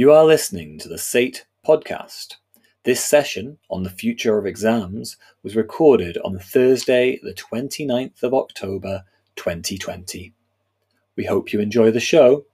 [0.00, 2.36] You are listening to the SATE podcast.
[2.84, 9.04] This session on the future of exams was recorded on Thursday, the 29th of October
[9.36, 10.32] 2020.
[11.16, 12.46] We hope you enjoy the show.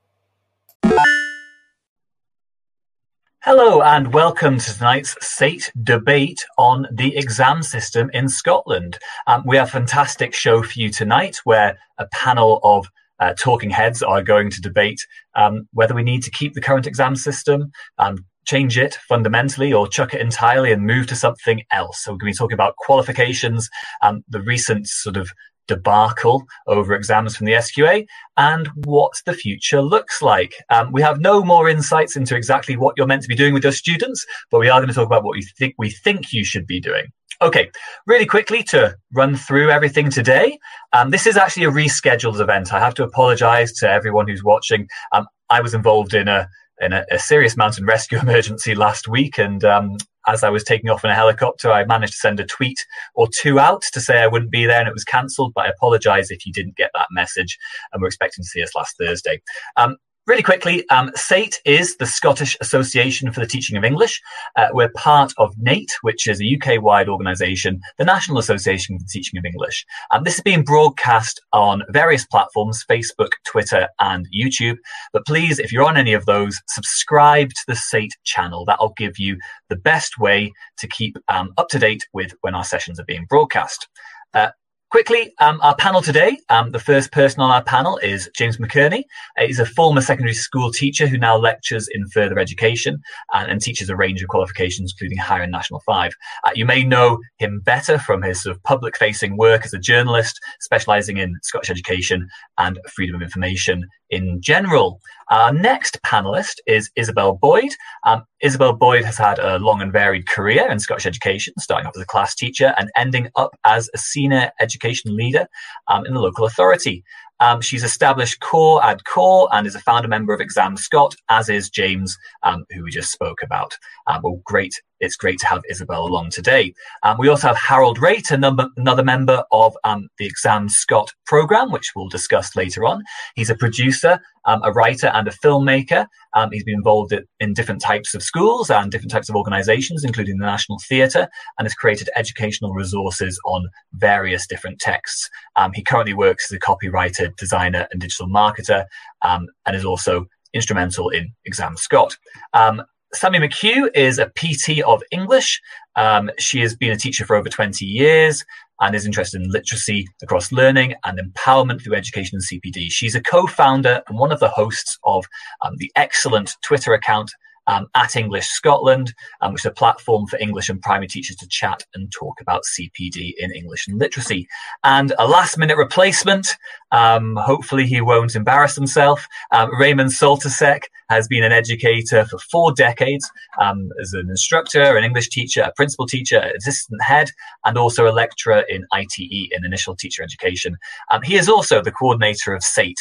[3.45, 8.99] Hello, and welcome to tonight's SATE debate on the exam system in Scotland.
[9.29, 13.71] Um, we have a fantastic show for you tonight where a panel of uh, talking
[13.71, 15.01] heads are going to debate
[15.35, 19.89] um, whether we need to keep the current exam system, um, change it fundamentally, or
[19.89, 22.03] chuck it entirely and move to something else.
[22.03, 23.69] So we're going to be talking about qualifications,
[24.03, 25.29] um, the recent sort of
[25.67, 30.55] debacle over exams from the SQA and what the future looks like.
[30.71, 33.65] Um, we have no more insights into exactly what you're meant to be doing with
[33.65, 36.45] your students, but we are going to talk about what you think we think you
[36.45, 37.07] should be doing.
[37.43, 37.71] Okay,
[38.07, 40.59] really quickly to run through everything today.
[40.95, 42.73] Um, this is actually a rescheduled event.
[42.73, 44.89] I have to apologize to everyone who's watching.
[45.13, 46.49] Um, I was involved in a
[46.81, 50.91] in a, a, serious mountain rescue emergency last week, and um, as I was taking
[50.91, 54.19] off in a helicopter, I managed to send a tweet or two out to say
[54.19, 55.53] I wouldn't be there, and it was cancelled.
[55.55, 57.59] But I apologise if you didn't get that message,
[57.93, 59.43] and we're expecting to see us last Thursday.
[59.77, 59.97] Um,
[60.27, 64.21] Really quickly, um, SATE is the Scottish Association for the Teaching of English.
[64.57, 69.05] Uh, we're part of NATE, which is a UK wide organisation, the National Association for
[69.05, 69.87] the Teaching of English.
[70.11, 74.79] Um, this is being broadcast on various platforms Facebook, Twitter, and YouTube.
[75.13, 78.65] But please, if you're on any of those, subscribe to the SATE channel.
[78.65, 79.39] That'll give you
[79.69, 83.27] the best way to keep um, up to date with when our sessions are being
[83.29, 83.87] broadcast.
[84.35, 84.51] Uh,
[84.97, 89.05] Quickly, um, our panel today, um, the first person on our panel is James McEnaney.
[89.39, 93.03] Uh, he's a former secondary school teacher who now lectures in further education
[93.35, 96.15] and, and teaches a range of qualifications, including Higher and National 5.
[96.47, 99.79] Uh, you may know him better from his sort of public facing work as a
[99.79, 105.01] journalist, specializing in Scottish education and freedom of information in general.
[105.31, 107.71] Our next panelist is Isabel Boyd.
[108.05, 111.97] Um, Isabel Boyd has had a long and varied career in Scottish education, starting off
[111.97, 115.49] as a class teacher and ending up as a senior education leader
[115.89, 117.03] um, in the local authority.
[117.41, 121.49] Um, she's established Cor Ad Cor and is a founder member of Exam Scot, as
[121.49, 123.77] is James, um, who we just spoke about.
[124.07, 124.81] Um, well, great.
[124.99, 126.73] It's great to have Isabel along today.
[127.03, 131.71] Um, we also have Harold Raitt, number, another member of um, the Exam Scot program,
[131.71, 133.03] which we'll discuss later on.
[133.35, 136.07] He's a producer, um, a writer, and a filmmaker.
[136.51, 140.47] he's been involved in different types of schools and different types of organizations, including the
[140.47, 145.29] National Theatre, and has created educational resources on various different texts.
[145.75, 148.85] he currently works as a copywriter designer, and digital marketer,
[149.23, 152.17] um, and is also instrumental in Exam Scot.
[152.53, 152.83] Um,
[153.15, 155.61] Sammy McHugh is a PT of English.
[155.95, 158.45] Um, she has been a teacher for over 20 years
[158.81, 162.91] and is interested in literacy across learning and empowerment through education and CPD.
[162.91, 165.25] She's a co-founder and one of the hosts of
[165.63, 167.31] um, the excellent Twitter account
[167.67, 171.49] um, at English Scotland, um, which is a platform for English and primary teachers to
[171.49, 174.49] chat and talk about CPD in English and literacy.
[174.85, 176.57] And a last minute replacement,
[176.93, 179.27] um, hopefully he won't embarrass himself.
[179.51, 183.31] Um, Raymond Soltysek has been an educator for four decades
[183.61, 187.31] um, as an instructor, an English teacher, a principal teacher, assistant head,
[187.65, 190.77] and also a lecturer in ITE in initial teacher education.
[191.11, 192.97] Um, he is also the coordinator of SATE,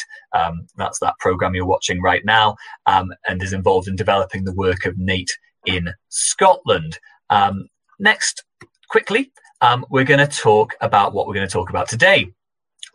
[0.78, 2.56] that's that program you're watching right now,
[2.86, 5.32] and is involved in developing the work of NATE
[5.66, 7.00] in Scotland.
[7.30, 7.68] Um,
[8.00, 8.44] next,
[8.90, 12.32] quickly, um, we're going to talk about what we're going to talk about today.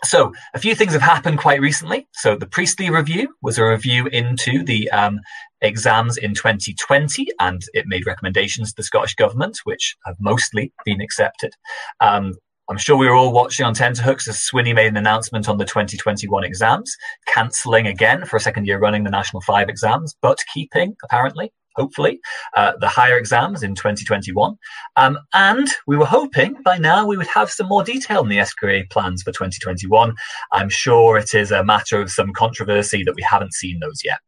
[0.04, 2.08] So, a few things have happened quite recently.
[2.14, 5.20] So, the Priestley Review was a review into the um,
[5.60, 11.00] exams in 2020, and it made recommendations to the Scottish Government, which have mostly been
[11.00, 11.52] accepted.
[12.00, 12.34] Um,
[12.70, 15.64] I'm sure we were all watching on tenterhooks as Swinney made an announcement on the
[15.64, 16.96] 2021 exams,
[17.26, 22.20] cancelling again for a second year running the National 5 exams, but keeping, apparently, hopefully,
[22.56, 24.56] uh, the higher exams in 2021.
[24.96, 28.38] Um, and we were hoping by now we would have some more detail on the
[28.38, 30.14] SQA plans for 2021.
[30.52, 34.18] I'm sure it is a matter of some controversy that we haven't seen those yet.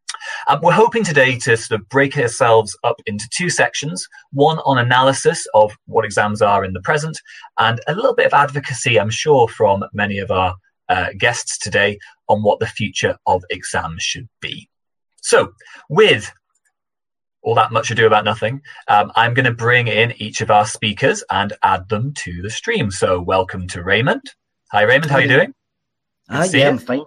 [0.48, 4.78] Um, we're hoping today to sort of break ourselves up into two sections one on
[4.78, 7.20] analysis of what exams are in the present,
[7.58, 10.54] and a little bit of advocacy, I'm sure, from many of our
[10.88, 11.98] uh, guests today
[12.28, 14.68] on what the future of exams should be.
[15.22, 15.52] So,
[15.88, 16.32] with
[17.42, 20.66] all that much ado about nothing, um, I'm going to bring in each of our
[20.66, 22.90] speakers and add them to the stream.
[22.90, 24.22] So, welcome to Raymond.
[24.72, 25.10] Hi, Raymond.
[25.10, 25.54] How are you doing?
[26.28, 26.68] Uh, yeah, you.
[26.68, 27.02] I'm fine.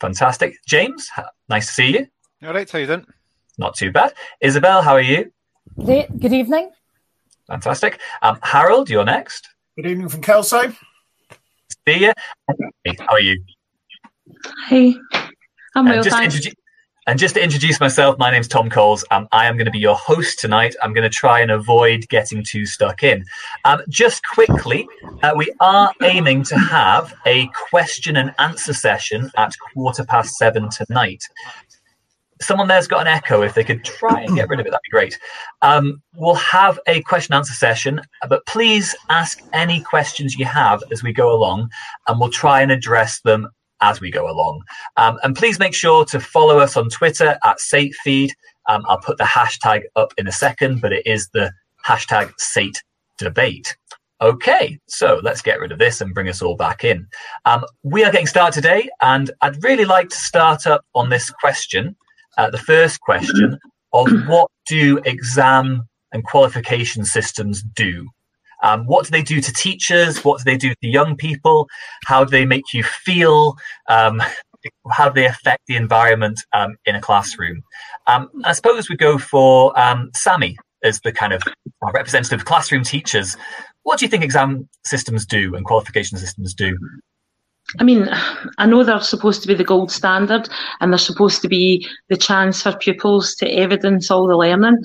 [0.00, 0.56] Fantastic.
[0.66, 1.08] James,
[1.48, 2.06] nice to see you.
[2.46, 3.06] All right, how you doing?
[3.58, 4.12] Not too bad.
[4.40, 5.32] Isabel, how are you?
[5.82, 6.18] Great.
[6.20, 6.70] Good evening.
[7.46, 8.00] Fantastic.
[8.22, 9.48] Um, Harold, you're next.
[9.76, 10.72] Good evening from Kelso.
[11.86, 12.12] See you.
[12.46, 13.42] How are you?
[14.68, 14.94] Hi.
[15.74, 16.36] I'm uh, well, thanks.
[16.36, 16.54] Introdu-
[17.06, 19.04] And just to introduce myself, my name's Tom Coles.
[19.10, 20.74] Um, I am going to be your host tonight.
[20.82, 23.26] I'm going to try and avoid getting too stuck in.
[23.66, 24.88] Um, just quickly,
[25.22, 30.70] uh, we are aiming to have a question and answer session at quarter past seven
[30.70, 31.22] tonight.
[32.40, 33.42] Someone there's got an echo.
[33.42, 35.18] If they could try and get rid of it, that'd be great.
[35.60, 38.00] Um, we'll have a question and answer session,
[38.30, 41.68] but please ask any questions you have as we go along,
[42.08, 43.46] and we'll try and address them
[43.80, 44.62] as we go along.
[44.96, 48.30] Um, and please make sure to follow us on Twitter at SateFeed.
[48.68, 51.52] Um, I'll put the hashtag up in a second, but it is the
[51.86, 52.82] hashtag Sate
[53.18, 53.76] Debate.
[54.20, 57.06] Okay, so let's get rid of this and bring us all back in.
[57.44, 61.30] Um, we are getting started today, and I'd really like to start up on this
[61.30, 61.96] question,
[62.38, 63.58] uh, the first question
[63.92, 68.08] of what do exam and qualification systems do?
[68.64, 70.24] Um, what do they do to teachers?
[70.24, 71.68] What do they do to young people?
[72.06, 73.56] How do they make you feel?
[73.88, 74.22] Um,
[74.90, 77.62] how do they affect the environment um, in a classroom?
[78.06, 81.42] Um, I suppose we go for um, Sammy as the kind of
[81.92, 83.36] representative of classroom teachers.
[83.82, 86.76] What do you think exam systems do and qualification systems do?
[87.80, 88.08] I mean,
[88.58, 90.48] I know they're supposed to be the gold standard
[90.80, 94.78] and they're supposed to be the chance for pupils to evidence all the learning.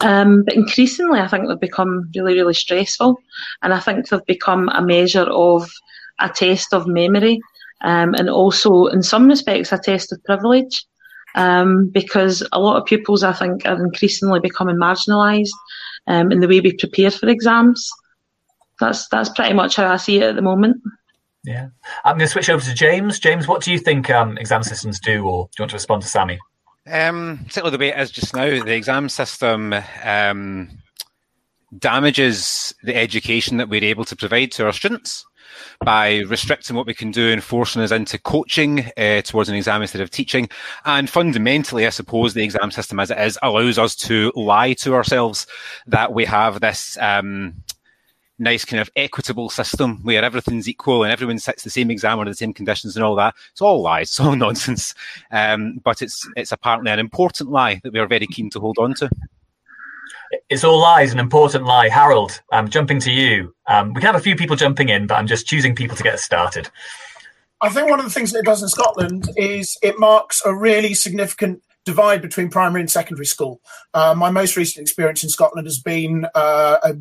[0.00, 3.18] Um, but increasingly, I think they've become really, really stressful.
[3.62, 5.70] And I think they've become a measure of
[6.20, 7.40] a test of memory
[7.82, 10.84] um, and also, in some respects, a test of privilege.
[11.34, 15.50] Um, because a lot of pupils, I think, are increasingly becoming marginalised
[16.06, 17.90] um, in the way we prepare for exams.
[18.80, 20.78] That's that's pretty much how I see it at the moment.
[21.44, 21.68] Yeah,
[22.04, 23.18] I'm going to switch over to James.
[23.18, 26.02] James, what do you think um, exam systems do, or do you want to respond
[26.02, 26.38] to Sammy?
[26.90, 29.74] Um, certainly, the way it is just now, the exam system
[30.04, 30.70] um,
[31.76, 35.24] damages the education that we're able to provide to our students
[35.84, 39.82] by restricting what we can do and forcing us into coaching uh, towards an exam
[39.82, 40.48] instead of teaching.
[40.84, 44.94] And fundamentally, I suppose the exam system as it is allows us to lie to
[44.94, 45.46] ourselves
[45.86, 47.54] that we have this um,
[48.38, 52.30] nice kind of equitable system where everything's equal and everyone sits the same exam under
[52.30, 53.34] the same conditions and all that.
[53.52, 54.94] It's all lies, it's all nonsense.
[55.30, 58.78] Um, but it's it's apparently an important lie that we are very keen to hold
[58.78, 59.10] on to.
[60.50, 61.88] It's all lies, an important lie.
[61.88, 63.54] Harold, I'm jumping to you.
[63.68, 66.02] Um, we can have a few people jumping in, but I'm just choosing people to
[66.02, 66.68] get started.
[67.60, 70.54] I think one of the things that it does in Scotland is it marks a
[70.54, 73.60] really significant divide between primary and secondary school.
[73.94, 76.92] Uh, my most recent experience in Scotland has been uh,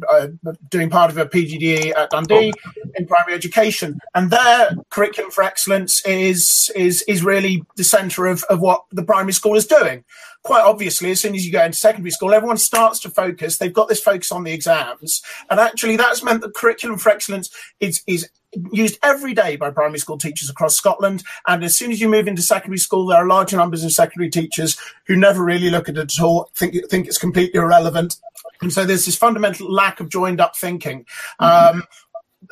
[0.69, 2.53] doing part of a PGDE at Dundee
[2.95, 8.43] in primary education, and their curriculum for excellence is is is really the centre of,
[8.43, 10.05] of what the primary school is doing.
[10.43, 13.57] Quite obviously, as soon as you go into secondary school, everyone starts to focus.
[13.57, 17.49] They've got this focus on the exams, and actually, that's meant that curriculum for excellence
[17.79, 18.29] is is
[18.71, 21.23] used every day by primary school teachers across Scotland.
[21.47, 24.29] And as soon as you move into secondary school, there are large numbers of secondary
[24.29, 28.17] teachers who never really look at it at all, think, think it's completely irrelevant.
[28.61, 31.05] And so there's this fundamental lack of joined up thinking.
[31.39, 31.83] Um,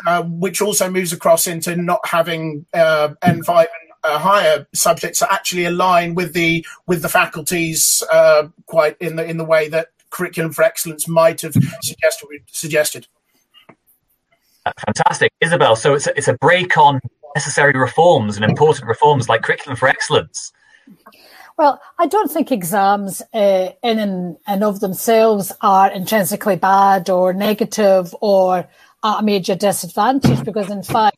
[0.07, 3.67] uh, which also moves across into not having uh, N5 and
[4.03, 9.25] uh, higher subjects that actually align with the with the faculties uh, quite in the
[9.25, 13.07] in the way that curriculum for excellence might have suggested suggested.
[14.85, 15.75] Fantastic, Isabel.
[15.75, 16.99] So it's a, it's a break on
[17.35, 20.51] necessary reforms and important reforms like curriculum for excellence.
[21.57, 27.31] Well, I don't think exams uh, in and and, of themselves are intrinsically bad or
[27.33, 28.67] negative or
[29.03, 31.17] at a major disadvantage because, in fact,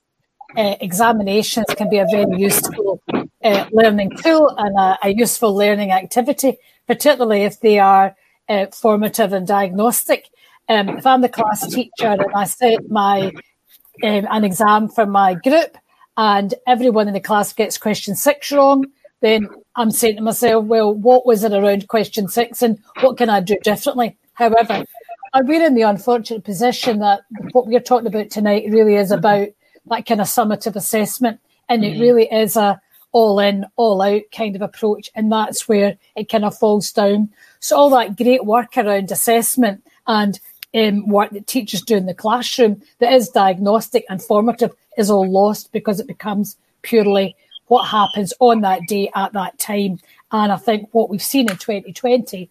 [0.57, 3.01] uh, examinations can be a very useful
[3.43, 8.15] uh, learning tool and a, a, useful learning activity, particularly if they are
[8.49, 10.29] uh, formative and diagnostic.
[10.67, 13.27] Um, if I'm the class teacher and I set my
[14.03, 15.77] um, an exam for my group
[16.17, 18.85] and everyone in the class gets question six wrong,
[19.21, 23.29] then I'm saying to myself, well, what was it around question six and what can
[23.29, 24.17] I do differently?
[24.33, 24.85] However,
[25.43, 29.49] we're in the unfortunate position that what we're talking about tonight really is about
[29.87, 31.39] that kind of summative assessment.
[31.69, 32.01] And it mm-hmm.
[32.01, 32.79] really is a
[33.11, 35.09] all in, all out kind of approach.
[35.15, 37.29] And that's where it kind of falls down.
[37.59, 40.39] So all that great work around assessment and
[40.75, 45.29] um, work that teachers do in the classroom that is diagnostic and formative is all
[45.29, 47.35] lost because it becomes purely
[47.67, 49.99] what happens on that day at that time.
[50.31, 52.49] And I think what we've seen in 2020,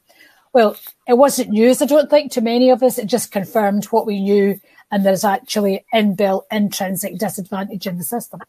[0.52, 0.76] well,
[1.06, 2.98] it wasn't news, I don't think, to many of us.
[2.98, 4.58] It just confirmed what we knew,
[4.90, 8.40] and there's actually inbuilt intrinsic disadvantage in the system.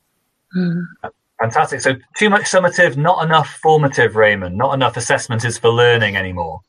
[0.56, 1.08] Mm-hmm.
[1.40, 1.82] Fantastic.
[1.82, 4.58] So, too much summative, not enough formative, Raymond.
[4.58, 6.62] Not enough assessment is for learning anymore.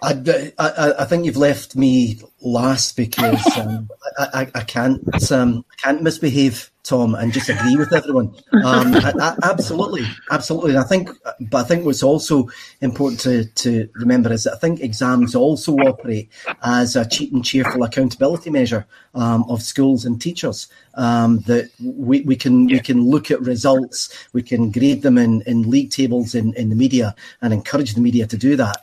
[0.00, 5.64] I, I, I, think you've left me last because um, I, I, I can't um,
[5.72, 8.32] I can't misbehave, Tom, and just agree with everyone.
[8.64, 8.94] Um,
[9.42, 10.70] absolutely, absolutely.
[10.70, 11.10] And I think,
[11.50, 12.48] but I think what's also
[12.80, 16.30] important to, to remember is that I think exams also operate
[16.62, 18.86] as a cheap and cheerful accountability measure
[19.16, 20.68] um, of schools and teachers.
[20.94, 22.76] Um, that we, we can yeah.
[22.76, 26.70] we can look at results, we can grade them in, in league tables in, in
[26.70, 28.80] the media, and encourage the media to do that.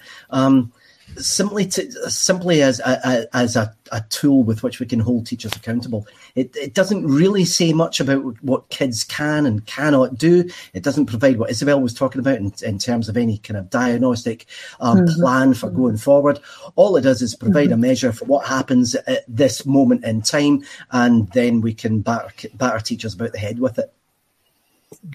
[1.17, 5.55] Simply to simply as a, as a, a tool with which we can hold teachers
[5.55, 6.05] accountable.
[6.35, 10.49] It, it doesn't really say much about what kids can and cannot do.
[10.73, 13.69] It doesn't provide what Isabel was talking about in, in terms of any kind of
[13.69, 14.45] diagnostic
[14.81, 15.21] um, mm-hmm.
[15.21, 16.39] plan for going forward.
[16.75, 17.73] All it does is provide mm-hmm.
[17.73, 22.49] a measure for what happens at this moment in time, and then we can batter,
[22.55, 23.93] batter teachers about the head with it.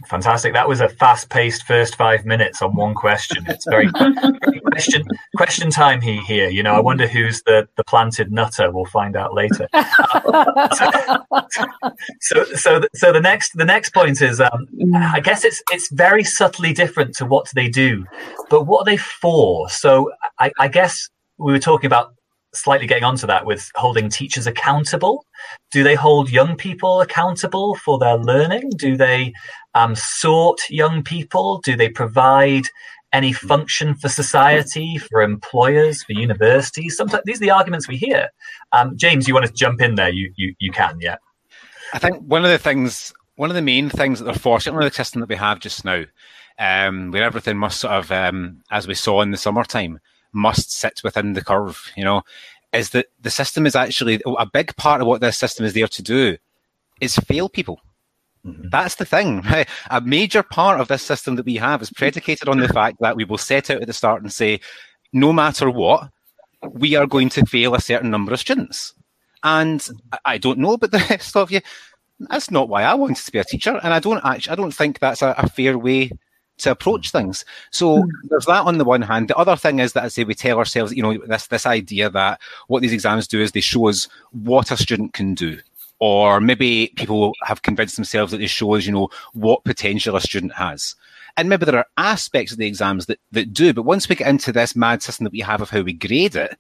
[0.07, 0.53] Fantastic.
[0.53, 3.45] That was a fast-paced first five minutes on one question.
[3.49, 3.91] It's very
[4.73, 5.05] question
[5.37, 6.49] question time here.
[6.49, 8.71] You know, I wonder who's the the planted nutter.
[8.71, 9.69] We'll find out later.
[12.21, 16.25] so, so, so the next the next point is, um, I guess it's it's very
[16.25, 18.07] subtly different to what they do,
[18.49, 19.69] but what are they for?
[19.69, 21.09] So, I, I guess
[21.39, 22.15] we were talking about
[22.53, 25.25] slightly getting onto that with holding teachers accountable.
[25.71, 28.71] Do they hold young people accountable for their learning?
[28.77, 29.33] Do they
[29.75, 31.61] um, sort young people?
[31.61, 32.65] Do they provide
[33.13, 36.97] any function for society, for employers, for universities?
[36.97, 38.29] Sometimes these are the arguments we hear.
[38.73, 40.11] Um, James, you want to jump in there?
[40.11, 41.17] You you you can, yeah.
[41.93, 44.89] I think one of the things, one of the main things that they're fortunate with
[44.89, 46.05] the system that we have just now,
[46.59, 49.99] um, where everything must sort of, um, as we saw in the summertime,
[50.33, 51.91] must sit within the curve.
[51.97, 52.23] You know,
[52.73, 55.89] is that the system is actually a big part of what this system is there
[55.89, 56.37] to do
[57.01, 57.81] is fail people.
[58.45, 58.69] Mm-hmm.
[58.71, 59.43] That's the thing.
[59.51, 59.69] Right?
[59.91, 63.17] A major part of this system that we have is predicated on the fact that
[63.17, 64.61] we will set out at the start and say,
[65.13, 66.11] no matter what,
[66.63, 68.95] we are going to fail a certain number of students.
[69.43, 69.87] And
[70.25, 71.61] I don't know about the rest of you.
[72.21, 74.53] That's not why I wanted to be a teacher, and I don't actually.
[74.53, 76.11] I don't think that's a, a fair way
[76.61, 77.45] to approach things.
[77.71, 78.09] So hmm.
[78.25, 79.29] there's that on the one hand.
[79.29, 82.11] The other thing is that I say we tell ourselves, you know, this this idea
[82.11, 85.59] that what these exams do is they show us what a student can do
[86.01, 90.21] or maybe people have convinced themselves that they show us, you know, what potential a
[90.21, 90.97] student has.
[91.37, 94.27] And maybe there are aspects of the exams that, that do, but once we get
[94.27, 96.57] into this mad system that we have of how we grade it,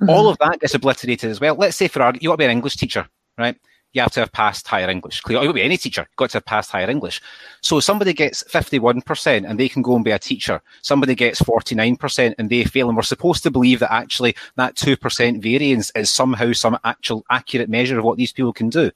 [0.00, 0.08] mm-hmm.
[0.08, 1.56] all of that gets obliterated as well.
[1.56, 3.56] Let's say for our, you want to be an English teacher, right?
[3.92, 5.20] You have to have passed higher English.
[5.22, 7.22] Clearly, it would be any teacher, got to have passed higher English.
[7.62, 10.60] So somebody gets 51% and they can go and be a teacher.
[10.82, 12.88] Somebody gets 49% and they fail.
[12.88, 17.70] And we're supposed to believe that actually that 2% variance is somehow some actual accurate
[17.70, 18.90] measure of what these people can do.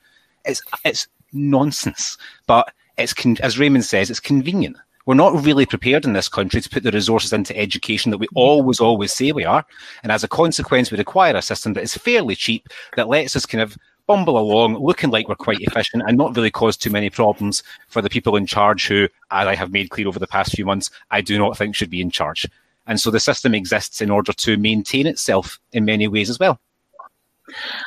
[0.45, 2.19] It's, it's nonsense.
[2.47, 4.77] But it's, as Raymond says, it's convenient.
[5.05, 8.29] We're not really prepared in this country to put the resources into education that we
[8.35, 9.65] always, always say we are.
[10.03, 13.47] And as a consequence, we require a system that is fairly cheap, that lets us
[13.47, 13.77] kind of
[14.13, 18.03] bumble along, looking like we're quite efficient and not really cause too many problems for
[18.03, 20.91] the people in charge who, as I have made clear over the past few months,
[21.11, 22.47] I do not think should be in charge.
[22.87, 26.61] And so the system exists in order to maintain itself in many ways as well.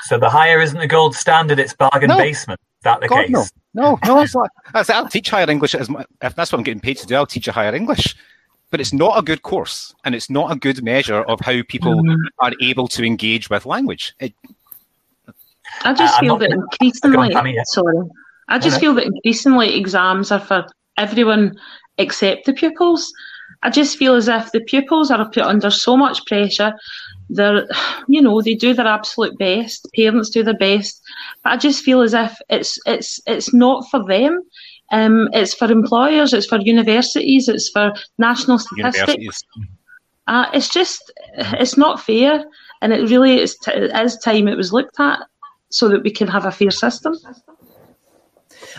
[0.04, 2.18] So the higher isn't the gold standard; it's bargain no.
[2.18, 2.60] basement.
[2.60, 3.32] Is that the God, case?
[3.32, 4.16] No, no, no.
[4.20, 4.50] That's not.
[4.74, 7.16] That's, I'll teach higher English as my, if that's what I'm getting paid to do.
[7.16, 8.16] I'll teach a higher English,
[8.72, 11.96] but it's not a good course, and it's not a good measure of how people
[11.96, 12.18] mm.
[12.40, 14.14] are able to engage with language.
[14.20, 14.34] It,
[15.84, 17.34] I just uh, feel that increasingly,
[17.66, 17.98] sorry,
[18.48, 20.66] I just feel that increasingly exams are for
[20.98, 21.56] everyone
[21.98, 23.12] except the pupils.
[23.64, 26.74] I just feel as if the pupils are put under so much pressure.
[27.30, 27.68] They're,
[28.08, 29.88] you know, they do their absolute best.
[29.96, 31.02] Parents do their best,
[31.44, 34.42] but I just feel as if it's it's it's not for them.
[34.92, 36.34] Um, it's for employers.
[36.34, 37.48] It's for universities.
[37.48, 39.42] It's for national statistics.
[40.28, 42.44] Uh, it's just it's not fair,
[42.82, 45.20] and it really is, t- it is time it was looked at
[45.70, 47.16] so that we can have a fair system.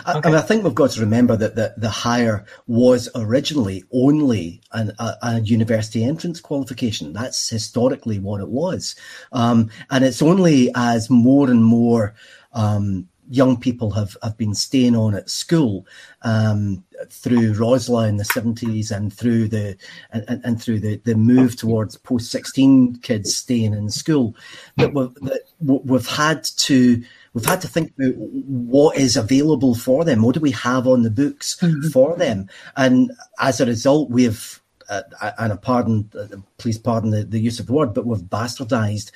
[0.05, 0.27] I, okay.
[0.27, 4.61] I, mean, I think we've got to remember that the, the higher was originally only
[4.71, 7.13] an, a, a, university entrance qualification.
[7.13, 8.95] That's historically what it was.
[9.31, 12.15] Um, and it's only as more and more
[12.53, 15.85] um, young people have, have been staying on at school
[16.23, 19.77] um, through ROSLA in the 70s and through the
[20.11, 24.35] and, and through the, the move towards post 16 kids staying in school
[24.77, 27.03] that we've, that we've had to
[27.33, 31.03] we've had to think about what is available for them what do we have on
[31.03, 31.89] the books mm-hmm.
[31.89, 35.01] for them and as a result we've uh,
[35.37, 39.11] and a pardon uh, please pardon the, the use of the word but we've bastardized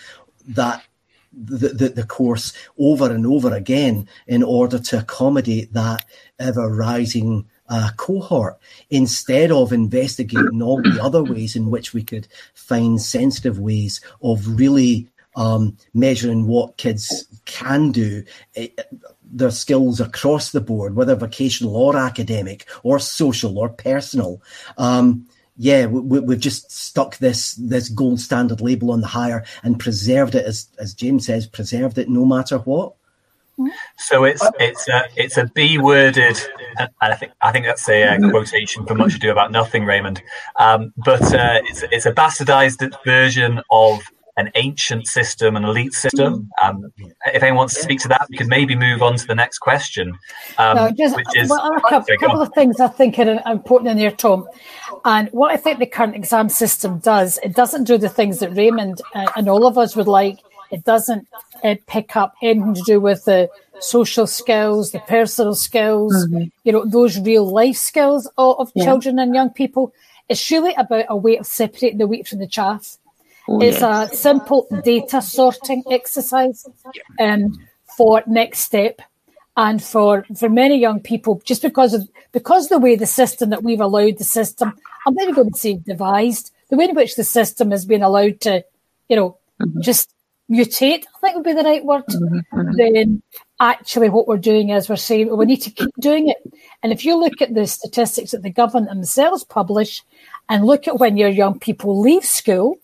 [0.48, 0.84] that
[1.34, 6.06] the, the, the, course over and over again in order to accommodate that
[6.40, 8.60] ever rising uh, cohort
[8.90, 14.46] instead of investigating all the other ways in which we could find sensitive ways of
[14.46, 15.08] really
[15.38, 18.24] um, measuring what kids can do,
[18.54, 18.84] it, eh,
[19.34, 24.42] their skills across the board, whether vocational or academic or social or personal.
[24.78, 25.26] Um,
[25.62, 30.34] yeah, we, have just stuck this this gold standard label on the Higher and preserved
[30.34, 32.94] it, as as James says, preserved it no matter what.
[34.00, 36.36] So it's it's a it's a B worded,
[36.80, 40.24] and I think I think that's a, uh, quotation from Much Ado About Nothing, Raymond.
[40.56, 44.02] Um, but uh, it's it's a bastardized version of
[44.38, 46.50] an ancient system, an elite system.
[46.62, 46.92] Um,
[47.28, 49.60] if anyone wants to speak to that, we could maybe move on to the next
[49.60, 50.18] question.
[50.58, 53.92] Um, no, just, which is, well, a couple, couple of things I think are important
[53.92, 54.48] in there, Tom.
[55.04, 58.56] And what I think the current exam system does, it doesn't do the things that
[58.56, 60.40] Raymond uh, and all of us would like.
[60.72, 61.28] It doesn't
[61.64, 66.46] uh, pick up anything to do with the social skills, the personal skills, mm-hmm.
[66.64, 68.86] you know, those real life skills of, of yeah.
[68.86, 69.94] children and young people.
[70.30, 72.98] It's really about a way of separating the wheat from the chaff.
[73.50, 74.14] Oh, it's yes.
[74.14, 76.66] a simple data sorting exercise
[77.20, 77.60] um,
[77.98, 79.02] for next step
[79.58, 83.64] and for for many young people just because of because the way the system that
[83.64, 84.74] we've allowed the system
[85.06, 88.40] i'm never going to say devised the way in which the system has been allowed
[88.40, 88.64] to
[89.10, 89.82] you know mm-hmm.
[89.82, 90.14] just
[90.50, 92.60] mutate i think would be the right word mm-hmm.
[92.60, 92.78] mm-hmm.
[92.78, 93.22] then
[93.60, 96.38] actually what we're doing is we're saying well, we need to keep doing it
[96.82, 100.02] and if you look at the statistics that the government themselves publish
[100.50, 102.78] and look at when your young people leave school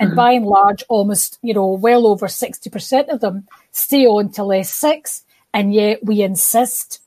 [0.00, 0.16] and mm-hmm.
[0.16, 5.22] by and large almost you know well over 60% of them stay on till S6
[5.54, 7.00] and yet we insist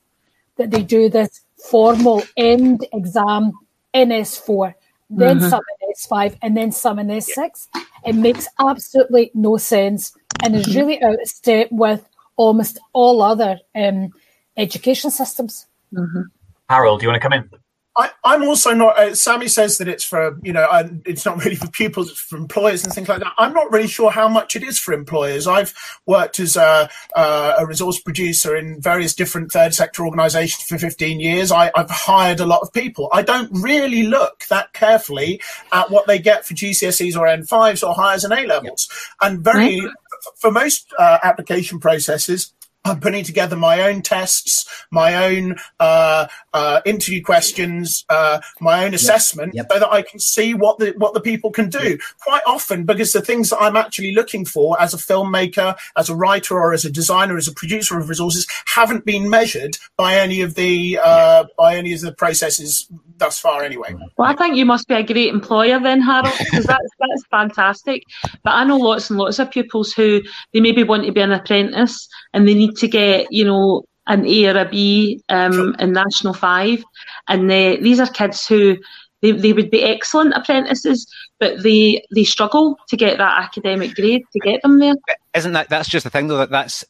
[0.58, 3.52] that they do this formal end exam
[3.94, 4.74] in S4,
[5.10, 5.50] then mm-hmm.
[5.50, 7.68] some in S5, and then some in S6.
[8.06, 13.60] It makes absolutely no sense and is really out of step with almost all other
[13.76, 14.12] um,
[14.58, 15.68] education systems.
[15.94, 16.22] Mm-hmm.
[16.70, 17.61] Harold, do you want to come in?
[17.98, 18.98] I, am also not.
[18.98, 22.20] Uh, Sammy says that it's for you know, uh, it's not really for pupils, it's
[22.20, 23.34] for employers and things like that.
[23.38, 25.46] I'm not really sure how much it is for employers.
[25.46, 25.74] I've
[26.06, 31.20] worked as a, uh, a resource producer in various different third sector organisations for 15
[31.20, 31.51] years.
[31.51, 33.10] I, have hired a lot of people.
[33.12, 35.42] I don't really look that carefully
[35.74, 38.90] at what they get for GCSEs or N5s or Highers and A levels,
[39.22, 39.82] and very.
[39.82, 39.94] Right.
[40.36, 46.81] For most uh, application processes, I'm putting together my own tests, my own uh, uh,
[46.83, 49.74] interview questions, uh, my own assessment, yep, yep.
[49.74, 51.91] so that I can see what the what the people can do.
[51.91, 52.00] Yep.
[52.22, 56.15] Quite often, because the things that I'm actually looking for as a filmmaker, as a
[56.15, 60.41] writer, or as a designer, as a producer of resources, haven't been measured by any
[60.41, 62.87] of the uh, by any of the processes
[63.22, 63.64] thus far.
[63.64, 63.96] Anyway.
[64.18, 68.03] Well, I think you must be a great employer then, Harold, because that's that's fantastic.
[68.44, 71.31] But I know lots and lots of pupils who they maybe want to be an
[71.31, 75.94] apprentice and they need to get, you know, an A or a B um, in
[75.94, 76.84] National 5.
[77.29, 78.77] And they, these are kids who
[79.22, 81.05] they, they would be excellent apprentices,
[81.40, 84.96] but they they struggle to get that academic grade to get them there.
[85.36, 86.84] Isn't that that's just the thing though that that's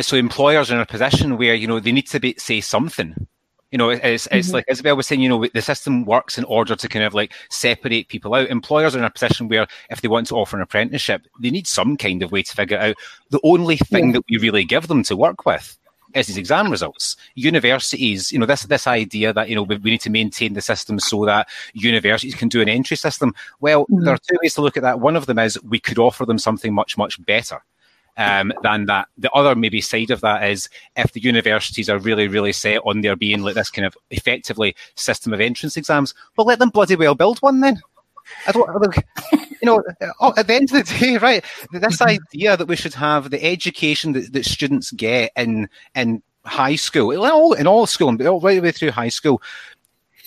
[0.00, 3.28] so employers are in a position where you know they need to be say something.
[3.76, 4.54] You know, it's it's mm-hmm.
[4.54, 5.20] like Isabel was saying.
[5.20, 8.48] You know, the system works in order to kind of like separate people out.
[8.48, 11.66] Employers are in a position where if they want to offer an apprenticeship, they need
[11.66, 12.96] some kind of way to figure out.
[13.28, 14.12] The only thing yeah.
[14.12, 15.76] that we really give them to work with
[16.14, 17.18] is these exam results.
[17.34, 20.62] Universities, you know, this this idea that you know we, we need to maintain the
[20.62, 23.34] system so that universities can do an entry system.
[23.60, 24.04] Well, mm-hmm.
[24.04, 25.00] there are two ways to look at that.
[25.00, 27.60] One of them is we could offer them something much much better.
[28.18, 29.08] Um, than that.
[29.18, 33.02] The other maybe side of that is if the universities are really, really set on
[33.02, 36.96] there being like this kind of effectively system of entrance exams, well, let them bloody
[36.96, 37.78] well build one then.
[38.46, 38.96] I don't,
[39.32, 39.82] you know,
[40.20, 41.44] oh, at the end of the day, right?
[41.72, 42.18] This mm-hmm.
[42.32, 47.10] idea that we should have the education that, that students get in in high school,
[47.10, 49.42] in all, in all school, all right the way through high school,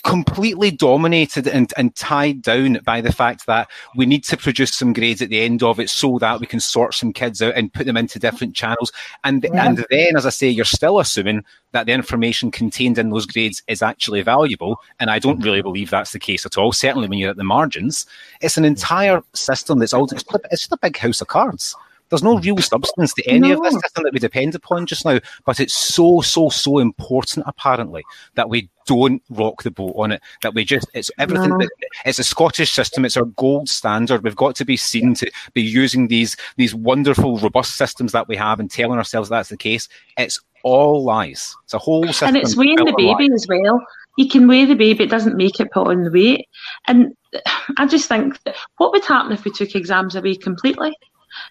[0.02, 4.92] completely dominated and, and tied down by the fact that we need to produce some
[4.92, 7.72] grades at the end of it so that we can sort some kids out and
[7.72, 8.92] put them into different channels.
[9.24, 9.66] And yeah.
[9.66, 13.62] and then, as I say, you're still assuming that the information contained in those grades
[13.68, 14.80] is actually valuable.
[14.98, 16.72] And I don't really believe that's the case at all.
[16.72, 18.06] Certainly when you're at the margins,
[18.40, 18.70] it's an mm-hmm.
[18.70, 21.76] entire system that's all it's just a big house of cards.
[22.10, 23.56] There's no real substance to any no.
[23.56, 27.46] of this system that we depend upon just now, but it's so, so, so important,
[27.46, 28.02] apparently,
[28.34, 30.20] that we don't rock the boat on it.
[30.42, 31.56] That we just, it's everything.
[31.56, 31.68] No.
[32.04, 33.04] It's a Scottish system.
[33.04, 34.24] It's our gold standard.
[34.24, 38.36] We've got to be seen to be using these, these wonderful, robust systems that we
[38.36, 39.88] have and telling ourselves that's the case.
[40.18, 41.56] It's all lies.
[41.64, 42.28] It's a whole system.
[42.28, 43.42] And it's weighing the baby lies.
[43.42, 43.80] as well.
[44.16, 46.48] You can weigh the baby, it doesn't make it put on the weight.
[46.86, 47.14] And
[47.78, 48.38] I just think,
[48.76, 50.94] what would happen if we took exams away completely?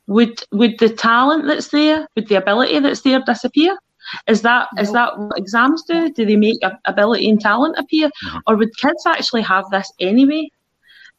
[0.07, 3.77] Would would the talent that's there, would the ability that's there disappear?
[4.27, 4.81] Is that no.
[4.81, 6.11] is that what exams do?
[6.11, 8.37] Do they make ability and talent appear, mm-hmm.
[8.47, 10.49] or would kids actually have this anyway?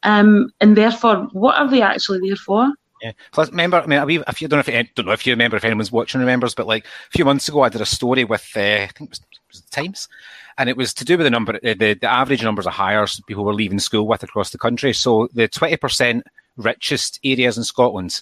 [0.03, 2.71] Um, and therefore, what are they actually there for?
[3.01, 3.13] Yeah.
[3.31, 5.63] Plus, remember, I mean, if you don't know if don't know if you remember if
[5.63, 8.59] anyone's watching remembers, but like a few months ago, I did a story with uh,
[8.59, 10.07] I think it was, it was the Times,
[10.57, 13.43] and it was to do with the number, the, the average numbers of Highers people
[13.43, 14.93] were leaving school with across the country.
[14.93, 18.21] So the twenty percent richest areas in Scotland,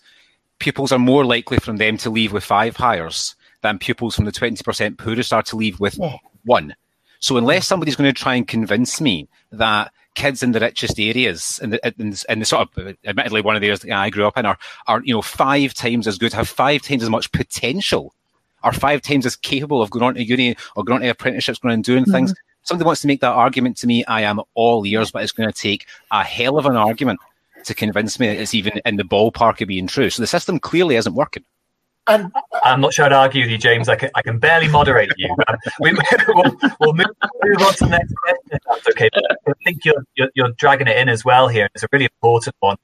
[0.59, 4.31] pupils are more likely from them to leave with five Highers than pupils from the
[4.31, 6.17] twenty percent poorest are to leave with yeah.
[6.45, 6.75] one.
[7.19, 11.59] So unless somebody's going to try and convince me that kids in the richest areas
[11.61, 14.25] and the, in, in the sort of admittedly one of the areas that I grew
[14.25, 17.31] up in are are you know five times as good, have five times as much
[17.31, 18.13] potential,
[18.63, 21.59] are five times as capable of going on to uni or going on to apprenticeships,
[21.59, 22.11] going and doing mm-hmm.
[22.11, 22.33] things.
[22.63, 25.51] Somebody wants to make that argument to me, I am all ears, but it's going
[25.51, 27.19] to take a hell of an argument
[27.65, 30.09] to convince me that it's even in the ballpark of being true.
[30.09, 31.43] So the system clearly isn't working.
[32.07, 32.31] And
[32.63, 33.87] I'm not sure I'd argue with you, James.
[33.87, 35.29] I can, I can barely moderate you.
[35.47, 35.93] Um, we,
[36.27, 37.05] will we'll move,
[37.43, 39.09] move, on to the next question that's okay.
[39.47, 41.69] I think you're, you're, you're dragging it in as well here.
[41.75, 42.77] It's a really important one.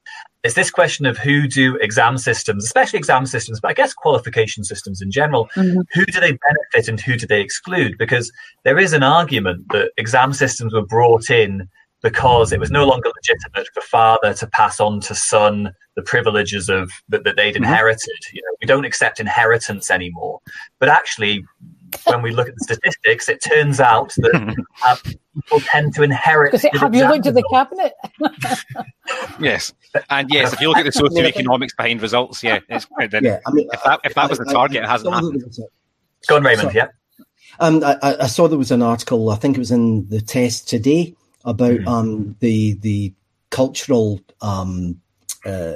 [0.44, 4.62] It's this question of who do exam systems, especially exam systems, but I guess qualification
[4.62, 5.80] systems in general, mm-hmm.
[5.92, 7.98] who do they benefit and who do they exclude?
[7.98, 8.30] Because
[8.62, 11.68] there is an argument that exam systems were brought in
[12.06, 16.68] because it was no longer legitimate for father to pass on to son the privileges
[16.68, 17.64] of that, that they'd mm-hmm.
[17.64, 18.16] inherited.
[18.32, 20.38] You know, we don't accept inheritance anymore.
[20.78, 21.44] But actually,
[22.04, 24.96] when we look at the statistics, it turns out that uh,
[25.34, 26.54] people tend to inherit.
[26.74, 27.92] have you looked at the cabinet?
[29.40, 29.74] yes,
[30.08, 32.86] and yes, if you look at the socioeconomics behind results, yeah, it's,
[33.20, 35.42] yeah I mean, if that if that I, was the target, I, it hasn't happened.
[36.28, 36.72] Go on, Raymond.
[36.72, 36.86] yeah.
[37.58, 39.30] Um, I, I, saw there was an article.
[39.30, 41.86] I think it was in the TES today about mm.
[41.86, 43.14] um, the the
[43.50, 45.00] cultural um,
[45.46, 45.72] uh,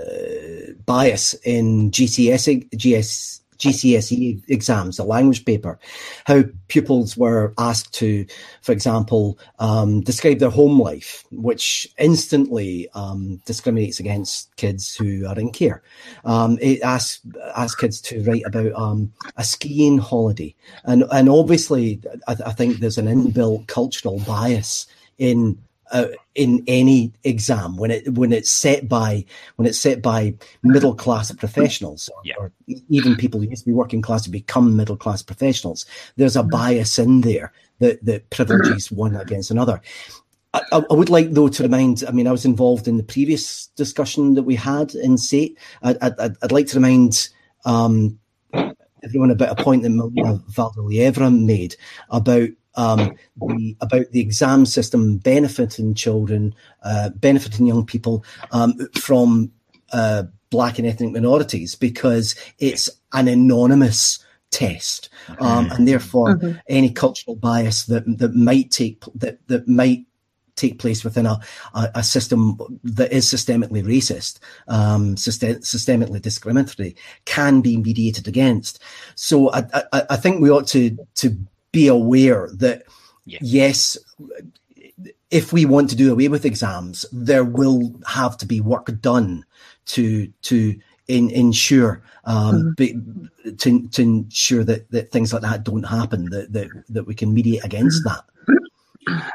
[0.84, 5.78] bias in GCSE, GS, GCSE exams, the language paper,
[6.24, 8.26] how pupils were asked to,
[8.62, 15.38] for example, um, describe their home life, which instantly um, discriminates against kids who are
[15.38, 15.82] in care.
[16.24, 17.20] Um, it asks,
[17.54, 20.54] asks kids to write about um, a skiing holiday.
[20.84, 24.86] And, and obviously, I, I think there's an inbuilt cultural bias
[25.20, 25.56] in
[25.92, 29.24] uh, in any exam when it when it's set by
[29.56, 32.34] when it's set by middle class professionals or, yeah.
[32.38, 32.52] or,
[32.88, 35.84] even people who used to be working class to become middle class professionals.
[36.16, 39.80] There's a bias in there that that privileges one against another.
[40.54, 42.04] I, I, would like though to remind.
[42.06, 45.56] I mean, I was involved in the previous discussion that we had in SATE.
[45.82, 47.28] I'd, I'd, I'd like to remind
[47.64, 48.18] um,
[49.02, 51.76] everyone about a point that Milena Valdelievra made
[52.10, 59.50] about um, the, about the exam system benefiting children, uh, benefiting young people um, from
[59.92, 66.58] uh, black and ethnic minorities because it's an anonymous test, um, and therefore mm-hmm.
[66.68, 70.04] any cultural bias that that might take that that might
[70.56, 71.40] take place within a,
[71.74, 78.82] a, a system that is systemically racist, um, system, systemically discriminatory, can be mediated against.
[79.14, 81.36] So I, I, I think we ought to to
[81.72, 82.84] be aware that
[83.24, 83.38] yeah.
[83.42, 83.96] yes,
[85.30, 89.44] if we want to do away with exams, there will have to be work done
[89.86, 90.78] to to
[91.08, 92.70] in, ensure um, mm-hmm.
[92.76, 96.26] be, to, to ensure that, that things like that don't happen.
[96.30, 98.24] That that, that we can mediate against that.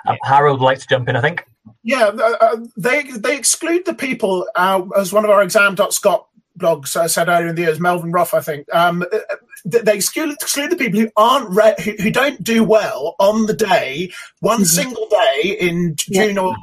[0.05, 1.45] Uh, Harold would like to jump in, I think.
[1.83, 6.95] Yeah, uh, uh they they exclude the people uh, as one of our exam.scot blogs
[6.95, 8.73] I said earlier in the year, Melvin Roth, I think.
[8.73, 13.15] Um, uh, they exclude, exclude the people who aren't re- who, who, don't do well
[13.19, 14.65] on the day, one mm-hmm.
[14.65, 16.41] single day in June yeah.
[16.41, 16.55] or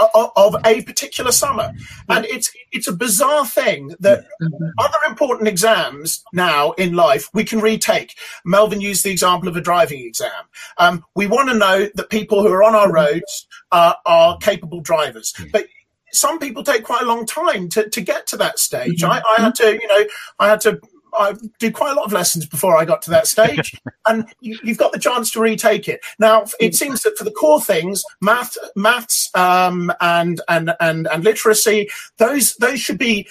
[0.00, 1.72] uh, of a particular summer,
[2.08, 4.64] and it's it's a bizarre thing that mm-hmm.
[4.78, 8.16] other important exams now in life we can retake.
[8.44, 10.30] Melvin used the example of a driving exam.
[10.78, 13.14] Um, we want to know that people who are on our mm-hmm.
[13.14, 15.66] roads uh, are capable drivers, but
[16.14, 19.02] some people take quite a long time to, to get to that stage.
[19.02, 19.10] Mm-hmm.
[19.10, 20.04] I, I, had to, you know,
[20.38, 20.80] I had to
[21.16, 24.58] I did quite a lot of lessons before I got to that stage, and you,
[24.66, 26.00] have got the chance to retake it.
[26.18, 31.24] Now, it seems that for the core things, math, maths, um, and and and and
[31.24, 33.28] literacy, those those should be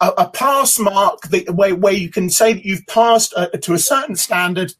[0.00, 3.74] a, a pass mark the, where, where you can say that you've passed uh, to
[3.74, 4.74] a certain standard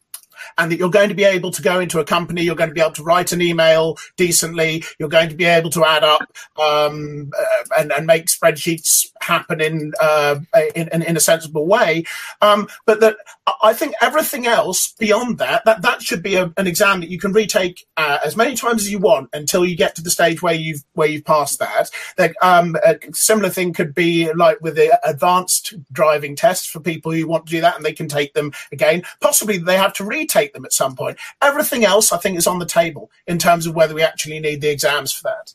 [0.59, 2.75] and that you're going to be able to go into a company, you're going to
[2.75, 6.23] be able to write an email decently, you're going to be able to add up
[6.61, 10.39] um, uh, and, and, make spreadsheets happen in, uh,
[10.75, 12.05] in, in, a sensible way.
[12.41, 13.17] Um, but that
[13.63, 17.19] I think everything else beyond that, that, that should be a, an exam that you
[17.19, 20.43] can retake uh, as many times as you want until you get to the stage
[20.43, 21.91] where you've where you've passed that.
[22.17, 27.13] that um, a similar thing could be like with the advanced driving tests for people
[27.13, 29.03] who want to do that, and they can take them again.
[29.21, 31.19] Possibly they have to retake take them at some point.
[31.41, 34.61] Everything else, I think, is on the table in terms of whether we actually need
[34.61, 35.55] the exams for that.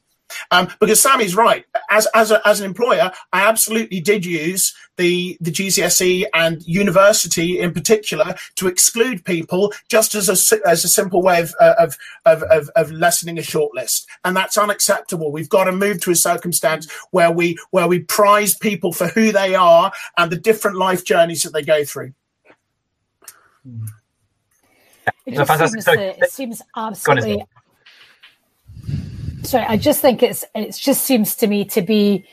[0.51, 1.65] Um, because Sammy's right.
[1.89, 7.59] As as a, as an employer, I absolutely did use the the GCSE and university
[7.59, 12.43] in particular to exclude people just as a as a simple way of of of,
[12.43, 15.31] of, of lessening a shortlist, and that's unacceptable.
[15.31, 19.31] We've got to move to a circumstance where we where we prize people for who
[19.31, 22.13] they are and the different life journeys that they go through.
[25.25, 27.45] It, just seems, it seems absolutely
[29.47, 32.25] sorry, I just think it's it just seems to me to be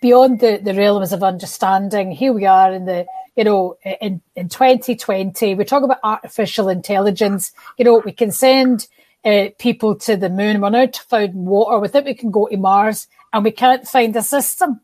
[0.00, 2.10] beyond the, the realms of understanding.
[2.10, 3.06] Here we are in the
[3.36, 5.54] you know in in 2020.
[5.54, 7.52] We talk about artificial intelligence.
[7.78, 8.88] You know we can send
[9.24, 10.60] uh, people to the moon.
[10.60, 11.78] We're now found water.
[11.78, 14.80] We think we can go to Mars, and we can't find a system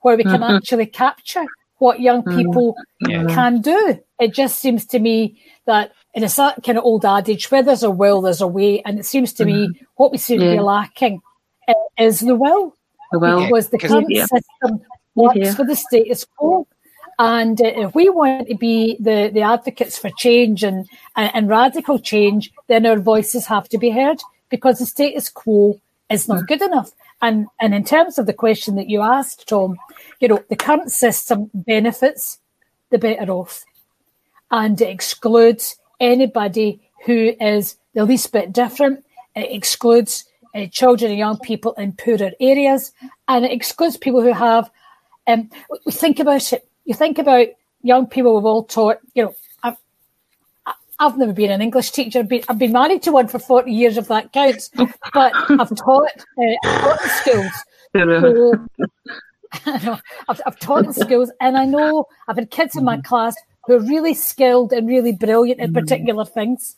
[0.00, 0.56] where we can mm-hmm.
[0.56, 1.46] actually capture
[1.80, 2.38] what young mm-hmm.
[2.38, 3.26] people mm-hmm.
[3.28, 3.98] can do.
[4.20, 7.82] It just seems to me that in a certain kind of old adage, where there's
[7.82, 8.82] a will, there's a way.
[8.82, 9.72] And it seems to mm-hmm.
[9.72, 10.50] me what we seem yeah.
[10.50, 11.20] to be lacking
[11.98, 12.76] is the will.
[13.12, 14.26] The will was the current yeah.
[14.26, 14.82] system
[15.14, 15.54] works yeah.
[15.54, 16.66] for the status quo.
[17.18, 21.48] And uh, if we want to be the, the advocates for change and, and, and,
[21.48, 26.44] radical change, then our voices have to be heard because the status quo is not
[26.44, 26.46] mm.
[26.46, 26.92] good enough.
[27.22, 29.76] And, and in terms of the question that you asked, Tom,
[30.20, 32.38] you know, the current system benefits
[32.90, 33.64] the better off
[34.50, 39.04] and it excludes anybody who is the least bit different.
[39.36, 42.92] It excludes uh, children and young people in poorer areas,
[43.28, 44.70] and it excludes people who have.
[45.26, 45.50] Um,
[45.86, 46.66] we think about it.
[46.84, 47.46] You think about
[47.82, 48.98] young people we've all taught.
[49.14, 49.34] You know,
[51.00, 52.20] I've, never been an English teacher.
[52.20, 54.70] I've been, I've been married to one for forty years, if that counts.
[55.12, 57.52] But I've taught, uh, I've taught in schools.
[57.92, 58.66] So,
[60.28, 63.02] I've, I've taught in schools, and I know I've had kids in my mm-hmm.
[63.02, 63.34] class
[63.66, 65.74] who are really skilled and really brilliant in mm.
[65.74, 66.76] particular things,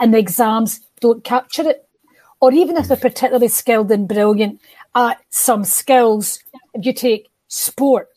[0.00, 1.88] and the exams don't capture it.
[2.40, 4.60] Or even if they're particularly skilled and brilliant
[4.94, 6.38] at some skills,
[6.74, 8.08] if you take sport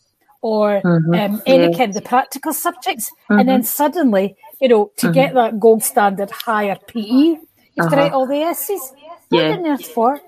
[0.41, 1.13] or mm-hmm.
[1.13, 3.39] um, any kind of practical subjects, mm-hmm.
[3.39, 5.13] and then suddenly, you know, to mm-hmm.
[5.13, 7.39] get that gold standard higher PE, you
[7.77, 7.89] have uh-huh.
[7.89, 8.93] to write all the essays.
[9.29, 9.51] What yeah.
[9.51, 10.19] on earth for?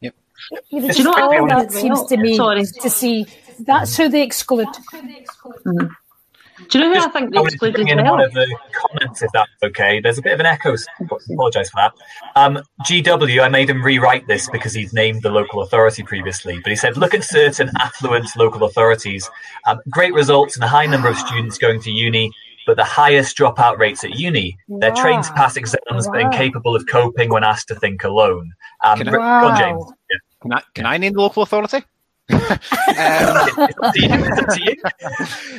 [0.00, 0.14] Yep.
[0.70, 2.64] You know, just all that seems to me Sorry.
[2.64, 3.26] to see
[3.60, 4.68] that's who they exclude.
[4.92, 5.86] Mm-hmm.
[6.68, 8.12] Do you know who Just, I think they excluded in well?
[8.12, 10.00] one of the comments, if that's okay.
[10.00, 10.74] There's a bit of an echo.
[10.74, 11.92] i Apologise for that.
[12.36, 16.70] Um, GW, I made him rewrite this because he's named the local authority previously, but
[16.70, 19.28] he said, look at certain affluent local authorities.
[19.66, 22.30] Um, great results and a high number of students going to uni,
[22.66, 24.56] but the highest dropout rates at uni.
[24.68, 26.12] They're trained to pass exams, wow.
[26.12, 28.52] but incapable of coping when asked to think alone.
[28.84, 29.56] Um, can, I, wow.
[29.58, 29.84] James.
[30.10, 30.18] Yeah.
[30.40, 31.78] Can, I, can I name the local authority?
[32.32, 32.38] um,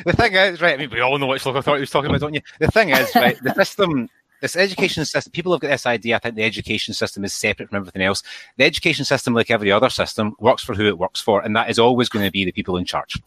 [0.04, 0.74] the thing is, right?
[0.74, 2.40] I mean, we all know which local authority was talking about, don't you?
[2.58, 3.36] The thing is, right?
[3.42, 4.08] The system,
[4.40, 6.16] this education system, people have got this idea.
[6.16, 8.22] I think the education system is separate from everything else.
[8.56, 11.70] The education system, like every other system, works for who it works for, and that
[11.70, 13.20] is always going to be the people in charge.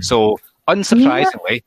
[0.00, 1.62] So, unsurprisingly,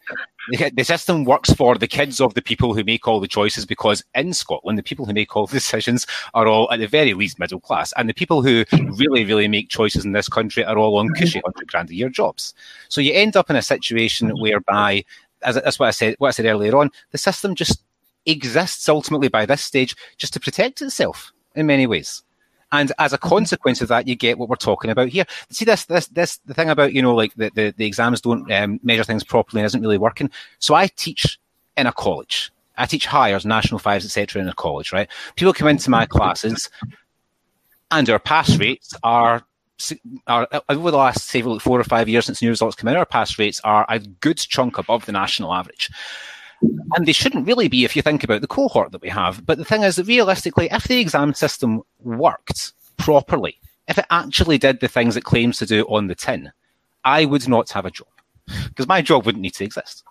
[0.50, 3.66] the, the system works for the kids of the people who make all the choices
[3.66, 7.14] because in Scotland, the people who make all the decisions are all at the very
[7.14, 7.94] least middle class.
[7.98, 11.40] And the people who really, really make choices in this country are all on cushy
[11.40, 12.54] 100 grand a year jobs.
[12.90, 15.06] So you end up in a situation whereby,
[15.44, 17.82] as that's what I said, what I said earlier on, the system just
[18.26, 22.24] exists ultimately by this stage just to protect itself in many ways.
[22.74, 25.26] And as a consequence of that, you get what we're talking about here.
[25.52, 28.52] See this, this, this, the thing about, you know, like the, the, the exams don't
[28.52, 30.32] um, measure things properly and isn't really working.
[30.58, 31.40] So I teach
[31.78, 32.52] in a college.
[32.76, 34.42] I teach Highers, national fives, etc.
[34.42, 35.08] in a college, right?
[35.36, 36.68] People come into my classes
[37.92, 39.44] and our pass rates are
[40.28, 43.06] are, over the last say four or five years since new results come in, our
[43.06, 45.90] pass rates are a good chunk above the national average.
[46.96, 49.46] And they shouldn't really be if you think about the cohort that we have.
[49.46, 54.58] But the thing is that realistically, if the exam system worked properly, if it actually
[54.58, 56.52] did the things it claims to do on the tin,
[57.04, 58.08] I would not have a job
[58.68, 60.04] because my job wouldn't need to exist.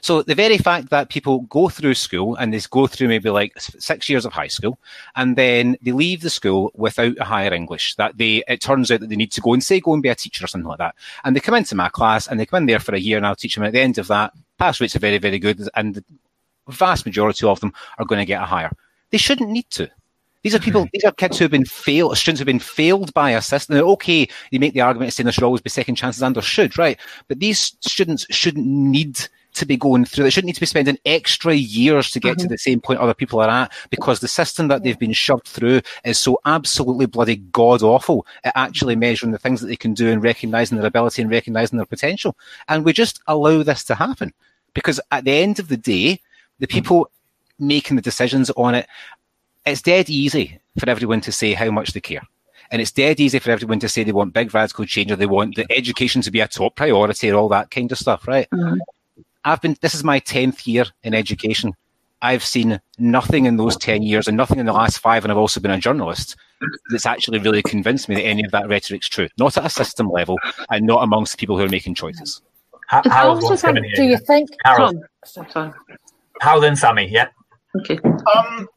[0.00, 3.52] So the very fact that people go through school and they go through maybe like
[3.60, 4.78] six years of high school
[5.14, 9.00] and then they leave the school without a higher English, that they, it turns out
[9.00, 10.78] that they need to go and say, go and be a teacher or something like
[10.78, 10.94] that.
[11.24, 13.26] And they come into my class and they come in there for a year and
[13.26, 14.32] I'll teach them at the end of that.
[14.58, 16.04] Pass rates are very, very good and the
[16.68, 18.70] vast majority of them are going to get a higher.
[19.10, 19.90] They shouldn't need to.
[20.42, 23.12] These are people, these are kids who have been failed, students who have been failed
[23.12, 23.76] by a system.
[23.76, 26.42] Now, okay, you make the argument saying there should always be second chances and there
[26.42, 26.98] should, right?
[27.26, 30.24] But these students shouldn't need to be going through.
[30.24, 32.42] They shouldn't need to be spending extra years to get mm-hmm.
[32.42, 35.46] to the same point other people are at because the system that they've been shoved
[35.46, 39.94] through is so absolutely bloody god awful at actually measuring the things that they can
[39.94, 42.36] do and recognizing their ability and recognizing their potential.
[42.68, 44.32] And we just allow this to happen
[44.74, 46.20] because at the end of the day,
[46.58, 47.10] the people
[47.58, 48.86] making the decisions on it,
[49.66, 52.22] it's dead easy for everyone to say how much they care.
[52.70, 55.26] And it's dead easy for everyone to say they want big radical change or they
[55.26, 58.48] want the education to be a top priority or all that kind of stuff, right?
[58.50, 58.78] Mm-hmm.
[59.44, 61.74] I've been, this is my 10th year in education.
[62.20, 65.38] I've seen nothing in those 10 years and nothing in the last five, and I've
[65.38, 66.36] also been a journalist
[66.90, 69.28] that's actually really convinced me that any of that rhetoric's true.
[69.38, 70.36] Not at a system level
[70.68, 72.42] and not amongst people who are making choices.
[72.88, 74.48] How, do you think?
[74.64, 74.96] Harold.
[76.40, 77.08] How then, Sammy?
[77.10, 77.28] Yeah.
[77.76, 77.98] Okay.
[78.34, 78.68] Um,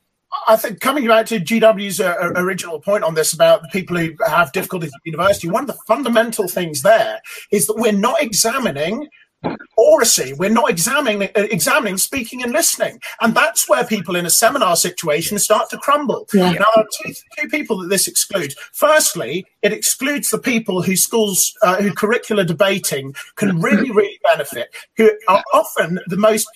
[0.47, 4.13] I think coming back to GW's uh, original point on this about the people who
[4.28, 7.21] have difficulties at university, one of the fundamental things there
[7.52, 9.08] is that we're not examining
[9.77, 10.34] oracy.
[10.34, 14.75] We're not examining uh, examining speaking and listening, and that's where people in a seminar
[14.75, 16.27] situation start to crumble.
[16.34, 16.51] Yeah.
[16.51, 18.56] Now, there are two, two people that this excludes.
[18.73, 24.73] Firstly, it excludes the people whose schools, uh, who curricular debating can really, really benefit,
[24.97, 26.47] who are often the most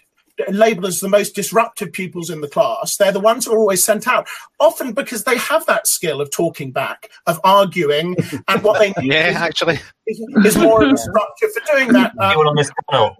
[0.49, 3.83] labeled as the most disruptive pupils in the class, they're the ones who are always
[3.83, 4.27] sent out,
[4.59, 8.15] often because they have that skill of talking back, of arguing,
[8.47, 11.89] and what they need yeah, is, actually is, is more of a structure for doing
[11.93, 12.13] that.
[12.25, 13.15] Um, on this panel.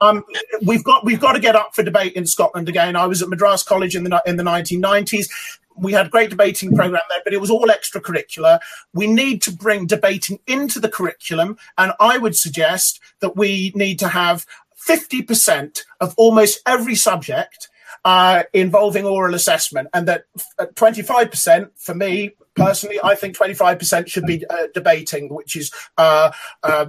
[0.00, 0.24] um,
[0.62, 2.96] we've got we've got to get up for debate in Scotland again.
[2.96, 5.28] I was at Madras College in the in the 1990s
[5.76, 8.58] we had a great debating program there, but it was all extracurricular.
[8.92, 13.98] We need to bring debating into the curriculum, and I would suggest that we need
[14.00, 14.46] to have
[14.88, 17.68] 50% of almost every subject
[18.04, 20.24] uh, involving oral assessment, and that
[20.60, 26.86] 25% for me personally, I think 25% should be uh, debating, which is uh, uh,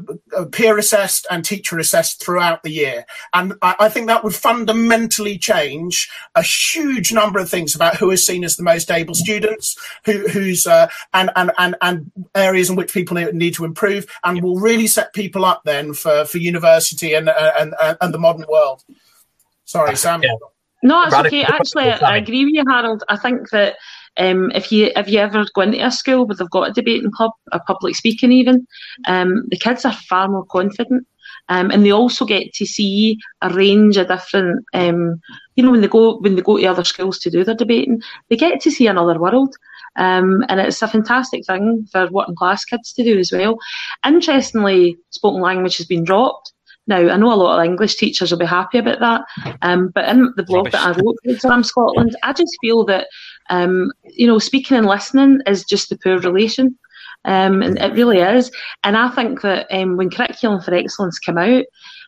[0.51, 3.05] peer assessed and teacher assessed throughout the year.
[3.33, 8.11] And I, I, think that would fundamentally change a huge number of things about who
[8.11, 12.69] is seen as the most able students, who, who's uh, and, and and and areas
[12.69, 16.37] in which people need to improve, and will really set people up then for for
[16.37, 18.83] university and and and the modern world.
[19.65, 20.23] Sorry, Sam.
[20.23, 20.29] Yeah.
[20.83, 21.43] No, it's okay.
[21.43, 23.03] Actually, I agree with you, Harold.
[23.07, 23.77] I think that
[24.17, 27.11] um, if you if you ever go into a school where they've got a debating
[27.11, 28.67] club, a public speaking even,
[29.07, 31.07] um, the kids are far more confident.
[31.49, 35.19] Um, and they also get to see a range of different, um,
[35.55, 38.01] you know, when they go when they go to other schools to do their debating,
[38.29, 39.53] they get to see another world.
[39.95, 43.57] Um, and it's a fantastic thing for working class kids to do as well.
[44.05, 46.53] Interestingly, spoken language has been dropped.
[46.85, 50.07] Now, I know a lot of English teachers will be happy about that, um, but
[50.09, 50.71] in the blog Rubbish.
[50.73, 53.07] that I wrote for Exam Scotland, I just feel that,
[53.49, 56.77] um, you know, speaking and listening is just the poor relation.
[57.25, 58.51] Um, and it really is.
[58.83, 61.63] And I think that um, when Curriculum for Excellence came out,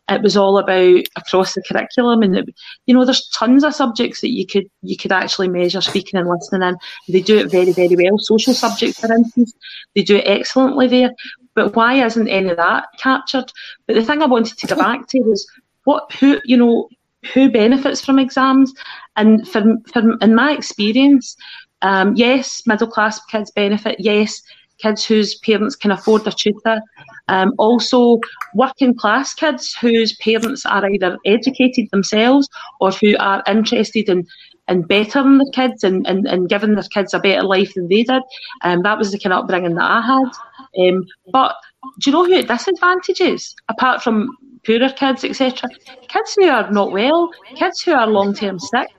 [0.09, 4.21] it was all about across the curriculum, and it, you know, there's tons of subjects
[4.21, 6.77] that you could you could actually measure speaking and listening in.
[7.11, 8.19] They do it very very well.
[8.19, 9.53] Social subjects, for instance,
[9.95, 11.11] they do it excellently there.
[11.55, 13.51] But why isn't any of that captured?
[13.87, 15.47] But the thing I wanted to go back to was
[15.85, 16.87] what who you know
[17.33, 18.73] who benefits from exams,
[19.15, 21.35] and from from in my experience,
[21.81, 23.97] um, yes, middle class kids benefit.
[23.99, 24.41] Yes,
[24.79, 26.81] kids whose parents can afford a tutor.
[27.27, 28.19] Um, also,
[28.53, 32.47] working class kids whose parents are either educated themselves
[32.79, 34.27] or who are interested in
[34.67, 38.03] and bettering their kids and, and, and giving their kids a better life than they
[38.03, 38.23] did.
[38.63, 40.89] Um, that was the kind of upbringing that I had.
[40.89, 41.55] Um, but
[41.99, 45.69] do you know who it disadvantages, apart from poorer kids, etc.?
[46.07, 48.89] Kids who are not well, kids who are long term sick,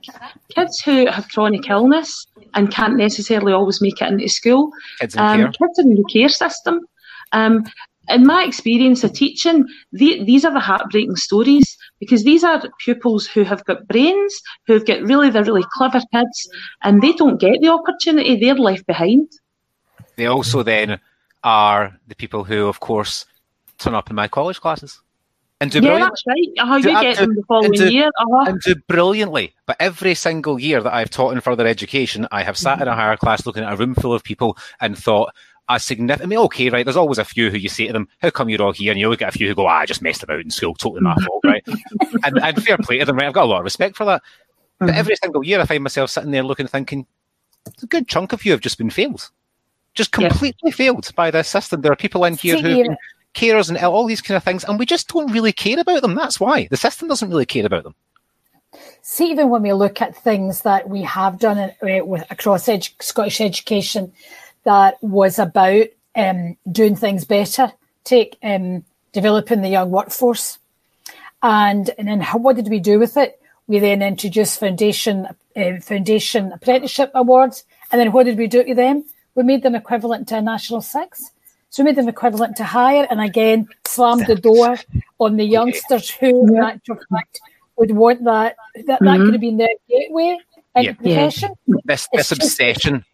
[0.49, 4.71] kids who have chronic illness and can't necessarily always make it into school.
[5.01, 6.81] Kids in, um, kids in the care system.
[7.33, 7.65] Um,
[8.09, 13.27] in my experience of teaching, the, these are the heartbreaking stories because these are pupils
[13.27, 16.49] who have got brains, who've got really they're really clever kids,
[16.83, 18.37] and they don't get the opportunity.
[18.37, 19.29] They're left behind.
[20.17, 21.01] They also then
[21.43, 23.27] are the people who, of course,
[23.79, 25.01] turn up in my college classes.
[25.61, 26.49] And do yeah, that's right.
[26.59, 28.09] Uh-huh, you get them the following year.
[28.09, 28.45] Uh-huh.
[28.51, 29.55] And do brilliantly.
[29.65, 32.83] But every single year that I've taught in further education, I have sat mm-hmm.
[32.83, 35.35] in a higher class looking at a room full of people and thought,
[35.69, 36.23] a significant.
[36.23, 36.85] I mean, okay, right.
[36.85, 39.01] There's always a few who you say to them, "How come you're all here?" And
[39.01, 41.01] you always get a few who go, ah, "I just messed about in school, totally
[41.01, 41.65] my fault," right?
[42.25, 43.27] and, and fair play to them, right?
[43.27, 44.23] I've got a lot of respect for that.
[44.79, 44.99] But mm-hmm.
[44.99, 47.07] every single year, I find myself sitting there looking, thinking,
[47.83, 49.31] a good chunk of you have just been failed,
[49.95, 50.75] just completely yeah.
[50.75, 51.81] failed by the system.
[51.81, 52.85] There are people in here who
[53.37, 56.15] carers and all these kind of things, and we just don't really care about them.
[56.15, 57.95] That's why the system doesn't really care about them.
[59.03, 63.01] See, even when we look at things that we have done uh, with across edu-
[63.01, 64.13] Scottish education,
[64.65, 67.73] that was about um, doing things better,
[68.03, 70.59] take um, developing the young workforce.
[71.43, 73.41] And, and then how, what did we do with it?
[73.69, 77.65] We then introduced foundation uh, foundation apprenticeship awards.
[77.91, 79.05] And then what did we do to them?
[79.35, 81.31] We made them equivalent to a national six.
[81.77, 84.79] So we made them equivalent to Higher, and again slammed the door
[85.19, 87.39] on the youngsters who, in actual fact,
[87.77, 88.57] would want that.
[88.87, 89.05] That, mm-hmm.
[89.05, 90.39] that could have been their gateway
[90.75, 90.95] into yeah.
[90.95, 91.51] profession.
[91.67, 91.77] Yeah.
[91.85, 93.05] This, this obsession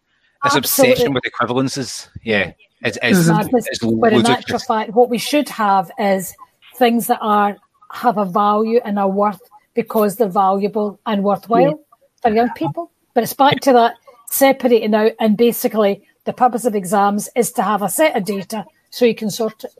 [0.45, 2.07] this obsession with equivalences.
[2.23, 2.53] Yeah.
[2.79, 6.33] It's, it's, Madness, it's but in actual fact, what we should have is
[6.77, 7.57] things that are
[7.91, 9.41] have a value and are worth
[9.73, 11.73] because they're valuable and worthwhile yeah.
[12.21, 12.91] for young people.
[13.13, 13.95] But it's back to that
[14.29, 18.65] separating out and basically the purpose of exams is to have a set of data
[18.89, 19.71] so you can sort it.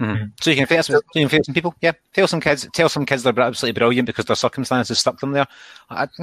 [0.00, 0.26] Mm-hmm.
[0.40, 1.92] So you can fail some, so you can fail some people, yeah.
[2.12, 5.46] Tell some kids, tell some kids they're absolutely brilliant because their circumstances stuck them there.
[5.88, 6.08] I,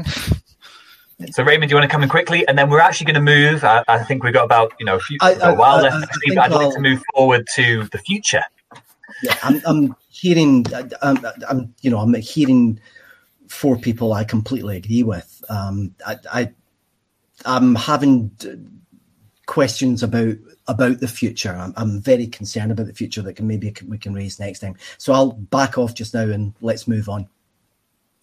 [1.32, 3.32] So Raymond, do you want to come in quickly, and then we're actually going to
[3.32, 3.64] move.
[3.64, 5.96] Uh, I think we've got about you know a, few, I, a while I, left.
[5.96, 8.44] I, I, I'd like to move forward to the future.
[9.22, 10.66] Yeah, I'm, I'm hearing.
[11.02, 12.80] I'm, I'm, you know, I'm hearing
[13.48, 15.44] four people I completely agree with.
[15.50, 16.52] Um, I, I,
[17.46, 18.32] I'm having
[19.46, 20.36] questions about
[20.68, 21.52] about the future.
[21.52, 24.76] I'm, I'm very concerned about the future that can maybe we can raise next time.
[24.98, 27.28] So I'll back off just now and let's move on.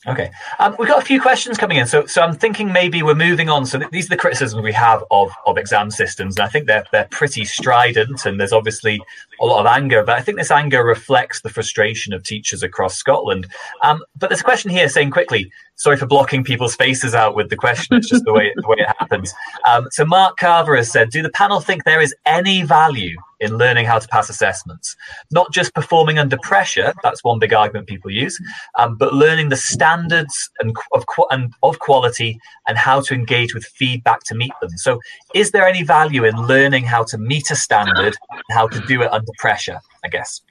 [0.06, 3.14] Okay, um, we've got a few questions coming in, so so I'm thinking maybe we're
[3.14, 3.66] moving on.
[3.66, 6.66] So th- these are the criticisms we have of of exam systems, and I think
[6.66, 8.98] they're they're pretty strident, and there's obviously
[9.42, 12.96] a lot of anger, but I think this anger reflects the frustration of teachers across
[12.96, 13.48] Scotland.
[13.82, 17.49] Um, but there's a question here saying quickly, sorry for blocking people's faces out with
[17.49, 17.97] the question.
[17.97, 19.33] It's just the way the way it happens.
[19.66, 23.57] Um, so Mark Carver has said, do the panel think there is any value in
[23.57, 24.95] learning how to pass assessments,
[25.31, 26.93] not just performing under pressure?
[27.03, 28.39] That's one big argument people use,
[28.78, 33.64] um, but learning the standards and of and of quality and how to engage with
[33.64, 34.70] feedback to meet them.
[34.76, 35.01] So,
[35.35, 39.01] is there any value in learning how to meet a standard and how to do
[39.01, 39.81] it under pressure?
[40.05, 40.43] I guess.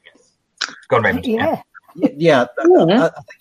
[0.87, 1.27] Go on, Raymond.
[1.27, 1.61] Yeah.
[1.95, 2.09] Yeah.
[2.17, 2.45] yeah.
[2.87, 3.03] yeah.
[3.03, 3.39] I, I think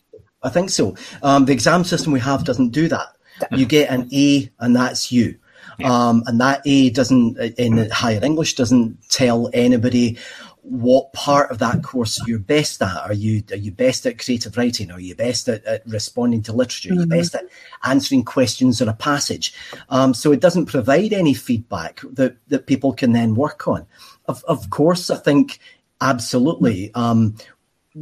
[0.73, 0.97] so.
[1.23, 3.17] Um, the exam system we have doesn't do that.
[3.53, 5.39] You get an A, and that's you.
[5.85, 10.19] Um, and that A doesn't, in higher English, doesn't tell anybody
[10.63, 12.97] what part of that course you're best at.
[12.99, 14.91] Are you are you best at creative writing?
[14.91, 16.91] Are you best at, at responding to literature?
[16.91, 16.99] Mm-hmm.
[16.99, 17.45] Are you best at
[17.85, 19.55] answering questions in a passage?
[19.89, 23.87] Um, so it doesn't provide any feedback that, that people can then work on.
[24.27, 25.59] Of, of course, I think
[26.01, 26.93] absolutely.
[26.95, 27.37] Um,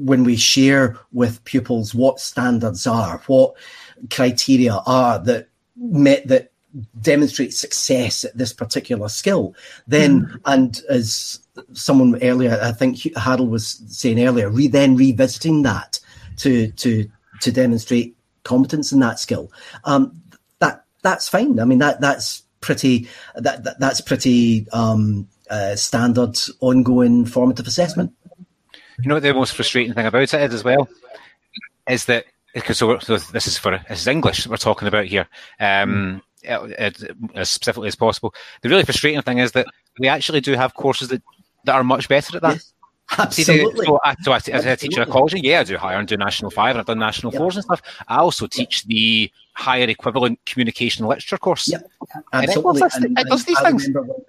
[0.05, 3.55] when we share with pupils what standards are, what
[4.11, 6.53] criteria are that met that
[7.01, 9.55] demonstrate success at this particular skill,
[9.87, 10.41] then mm.
[10.45, 11.41] and as
[11.73, 15.99] someone earlier, I think Harold was saying earlier, re, then revisiting that
[16.39, 17.09] to to
[17.41, 19.51] to demonstrate competence in that skill.
[19.85, 20.21] Um,
[20.59, 21.59] that that's fine.
[21.61, 28.13] I mean that that's pretty that, that that's pretty um, uh, standard ongoing formative assessment.
[29.03, 30.89] You know what the most frustrating thing about it is as well
[31.89, 32.25] is that
[32.55, 35.29] because so, so, this is for this is English we're talking about here,
[35.61, 36.49] um, mm.
[36.49, 36.91] uh, uh,
[37.35, 38.35] as specifically as possible.
[38.63, 39.67] The really frustrating thing is that
[39.99, 41.23] we actually do have courses that,
[41.65, 42.55] that are much better at that.
[42.55, 42.73] Yes.
[43.19, 43.87] Absolutely.
[43.87, 46.17] So, I, so I, as a teacher at college, yeah, I do higher and do
[46.17, 47.41] national five, and I've done national yep.
[47.41, 47.83] fours and stuff.
[48.09, 51.67] I also teach the higher equivalent communication and literature course.
[51.67, 51.79] Yeah,
[52.35, 52.83] absolutely.
[52.83, 53.89] It, and, it does these things.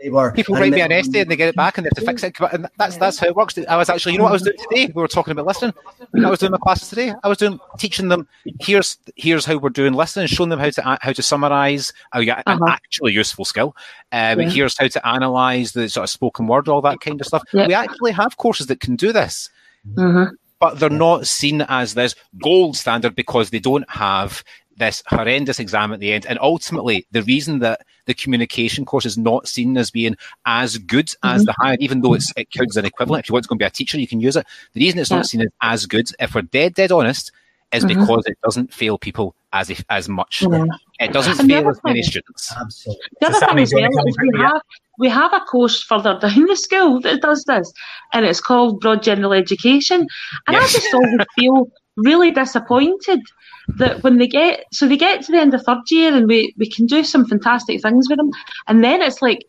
[0.10, 2.06] Were, People write me an essay and they get it back and they have to
[2.06, 2.36] fix it.
[2.54, 3.58] And that's that's how it works.
[3.68, 4.86] I was actually, you know what I was doing today?
[4.88, 5.74] We were talking about listening.
[6.16, 7.14] I was doing my classes today.
[7.24, 8.28] I was doing teaching them.
[8.62, 12.42] Here's here's how we're doing listening, showing them how to how to summarize oh, yeah,
[12.46, 12.64] uh-huh.
[12.64, 13.76] an actually useful skill.
[14.14, 14.50] Um, yeah.
[14.50, 17.44] Here's how to analyze the sort of spoken word, all that kind of stuff.
[17.52, 17.68] Yeah.
[17.68, 19.50] We actually have courses that can do this.
[19.94, 24.44] Mm-hmm but they're not seen as this gold standard because they don't have
[24.78, 26.26] this horrendous exam at the end.
[26.26, 30.16] And ultimately, the reason that the communication course is not seen as being
[30.46, 31.36] as good mm-hmm.
[31.36, 33.26] as the higher, even though it's, it counts as an equivalent.
[33.26, 34.46] If you want to go and be a teacher, you can use it.
[34.74, 35.18] The reason it's yeah.
[35.18, 37.32] not seen as as good, if we're dead, dead honest,
[37.72, 38.00] is mm-hmm.
[38.00, 40.42] because it doesn't fail people as if, as much.
[40.42, 40.66] Yeah.
[41.00, 42.54] It doesn't and fail as many students.
[42.60, 43.04] Absolutely.
[43.20, 44.62] The other thing as is we have,
[44.98, 47.72] we have a course further down the school that does this,
[48.14, 50.08] and it's called Broad General Education.
[50.48, 50.76] And yes.
[50.76, 53.20] I just always feel really disappointed
[53.68, 56.54] that when they get so they get to the end of third year and we
[56.58, 58.32] we can do some fantastic things with them
[58.68, 59.44] and then it's like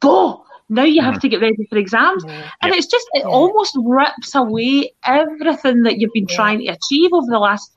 [0.00, 1.20] go now you have mm-hmm.
[1.20, 2.50] to get ready for exams yeah.
[2.62, 3.30] and it's just it yeah.
[3.30, 6.36] almost rips away everything that you've been yeah.
[6.36, 7.72] trying to achieve over the last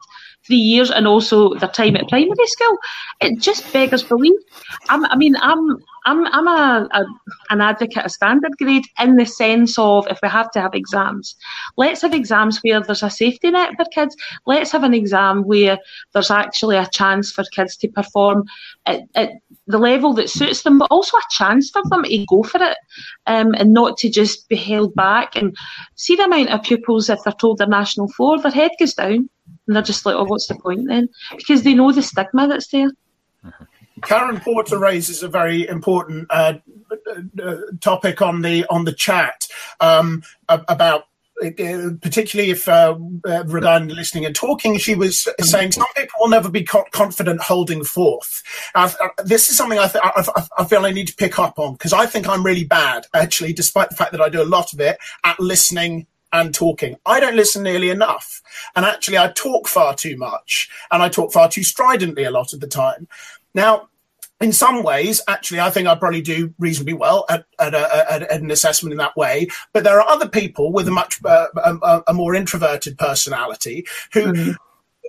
[0.46, 2.78] three years and also their time at primary school
[3.22, 4.40] it just beggars belief
[4.90, 7.06] I'm, i mean i'm I'm I'm a, a,
[7.49, 11.36] an advocate of standard grade in the sense of if we have to have exams,
[11.78, 14.16] let's have exams where there's a safety net for kids.
[14.45, 15.80] Let's have an exam where
[16.14, 18.45] there's actually a chance for kids to perform
[18.86, 19.32] at, at
[19.68, 22.78] the level that suits them, but also a chance for them to go for it
[23.26, 25.36] um, and not to just be held back.
[25.36, 25.56] And
[25.95, 29.30] see the amount of pupils if they're told they're national four, their head goes down
[29.68, 31.10] and they're just like, oh, what's the point then?
[31.36, 32.89] Because they know the stigma that's there.
[34.06, 36.53] Karen Porter raises a very important uh,
[37.43, 39.47] uh, topic on the on the chat
[39.80, 41.06] um, about
[41.43, 41.49] uh,
[42.01, 42.97] particularly if uh,
[43.28, 47.84] uh, regarding listening and talking, she was saying some people will never be confident holding
[47.84, 48.41] forth.
[49.26, 50.03] This is something I, th-
[50.58, 53.51] I, feel I need to pick up on because I think I'm really bad, actually,
[53.51, 56.95] despite the fact that I do a lot of it at listening and talking.
[57.06, 58.41] I don't listen nearly enough.
[58.76, 62.53] And actually, I talk far too much and I talk far too stridently a lot
[62.53, 63.08] of the time.
[63.53, 63.89] Now,
[64.42, 68.32] in some ways, actually, I think I probably do reasonably well at, at, a, at,
[68.32, 69.48] an assessment in that way.
[69.72, 74.34] But there are other people with a much uh, a, a, more introverted personality who
[74.34, 74.52] mm-hmm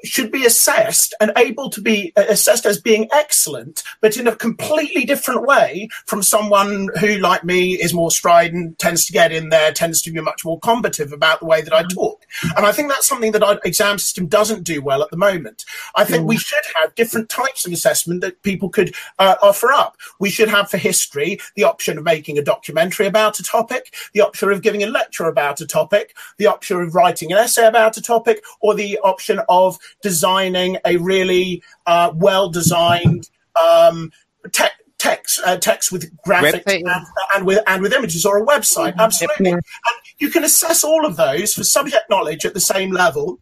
[0.05, 5.05] should be assessed and able to be assessed as being excellent, but in a completely
[5.05, 9.73] different way from someone who, like me, is more strident, tends to get in there,
[9.73, 11.97] tends to be much more combative about the way that I mm-hmm.
[11.99, 12.27] talk.
[12.57, 15.65] And I think that's something that our exam system doesn't do well at the moment.
[15.97, 16.29] I think mm.
[16.29, 19.97] we should have different types of assessment that people could uh, offer up.
[20.19, 24.21] We should have for history the option of making a documentary about a topic, the
[24.21, 27.97] option of giving a lecture about a topic, the option of writing an essay about
[27.97, 33.29] a topic, or the option of designing a really uh, well designed
[33.61, 34.11] um,
[34.53, 34.65] te-
[34.99, 36.87] text uh, text with graphics and,
[37.35, 38.93] and, with and with images or a website.
[38.93, 39.01] Mm-hmm.
[39.01, 39.63] Absolutely, and
[40.19, 43.41] you can assess all of those for subject knowledge at the same level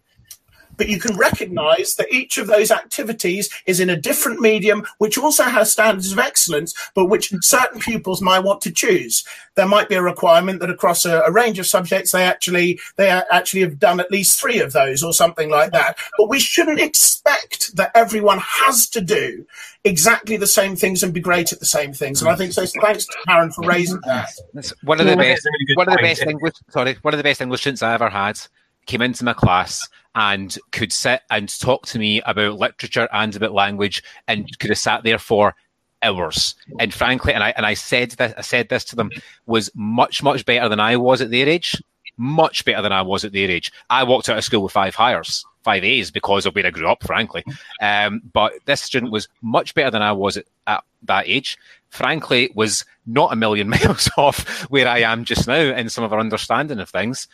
[0.77, 5.19] but you can recognize that each of those activities is in a different medium, which
[5.19, 9.25] also has standards of excellence, but which certain pupils might want to choose.
[9.55, 13.09] There might be a requirement that across a, a range of subjects, they actually, they
[13.09, 15.97] actually have done at least three of those or something like that.
[16.19, 19.47] But we shouldn't expect that everyone has to do
[19.85, 22.21] exactly the same things and be great at the same things.
[22.21, 22.65] And I think so.
[22.81, 24.31] Thanks to Karen for raising that.
[24.55, 25.47] That's one of the best.
[25.75, 26.55] One of the best English.
[26.71, 28.41] Sorry, one of the best English students I ever had
[28.87, 33.53] came into my class and could sit and talk to me about literature and about
[33.53, 35.55] language and could have sat there for
[36.03, 36.55] hours.
[36.79, 39.11] And frankly, and I and I said this, I said this to them
[39.47, 41.83] was much much better than I was at their age.
[42.17, 43.73] Much better than I was at their age.
[43.91, 46.89] I walked out of school with five Highers, five A's because of where I grew
[46.89, 47.43] up, frankly.
[47.81, 51.59] Um, but this student was much better than I was at, at that age.
[51.89, 56.13] Frankly, was not a million miles off where I am just now in some of
[56.13, 57.27] our understanding of things.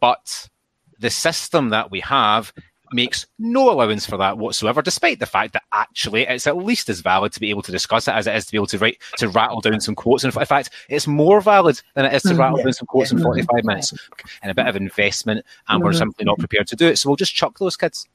[0.00, 0.48] But
[0.98, 2.52] the system that we have
[2.92, 7.00] makes no allowance for that whatsoever, despite the fact that actually it's at least as
[7.00, 8.98] valid to be able to discuss it as it is to be able to write
[9.18, 10.24] to rattle down some quotes.
[10.24, 12.64] And in fact, it's more valid than it is to mm, rattle yeah.
[12.64, 13.92] down some quotes in 45 minutes
[14.42, 15.98] and a bit of investment, and we're mm-hmm.
[15.98, 16.98] simply not prepared to do it.
[16.98, 18.08] So we'll just chuck those kids.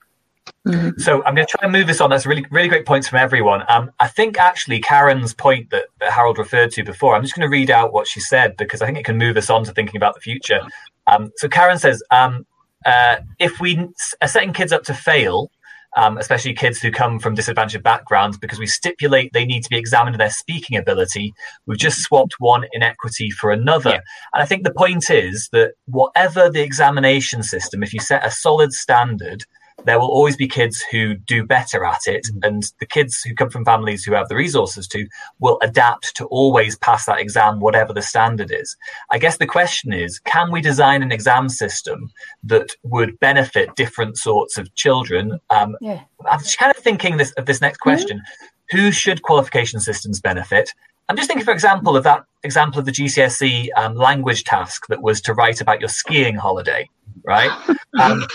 [0.68, 1.00] Mm-hmm.
[1.00, 2.10] So I'm going to try and move this on.
[2.10, 3.64] That's really, really great points from everyone.
[3.68, 7.16] Um, I think actually Karen's point that, that Harold referred to before.
[7.16, 9.38] I'm just going to read out what she said because I think it can move
[9.38, 10.62] us on to thinking about the future.
[11.08, 12.46] Um, so Karen says, um,
[12.86, 13.88] uh, if we
[14.22, 15.52] are setting kids up to fail,
[15.98, 19.78] um, especially kids who come from disadvantaged backgrounds, because we stipulate they need to be
[19.78, 21.34] examined their speaking ability,
[21.66, 23.90] we've just swapped one inequity for another.
[23.90, 24.02] Yeah.
[24.34, 28.32] And I think the point is that whatever the examination system, if you set a
[28.32, 29.44] solid standard,
[29.86, 32.26] there will always be kids who do better at it.
[32.26, 32.40] Mm-hmm.
[32.44, 35.08] And the kids who come from families who have the resources to
[35.40, 38.76] will adapt to always pass that exam, whatever the standard is.
[39.12, 42.12] I guess the question is can we design an exam system
[42.44, 45.40] that would benefit different sorts of children?
[45.50, 46.02] Um, yeah.
[46.30, 47.90] I'm just kind of thinking this, of this next mm-hmm.
[47.90, 48.46] question mm-hmm.
[48.78, 50.74] Who should qualification systems benefit?
[51.10, 55.02] I'm just thinking, for example, of that example of the GCSE um, language task that
[55.02, 56.90] was to write about your skiing holiday,
[57.26, 57.52] right?
[58.00, 58.26] Um,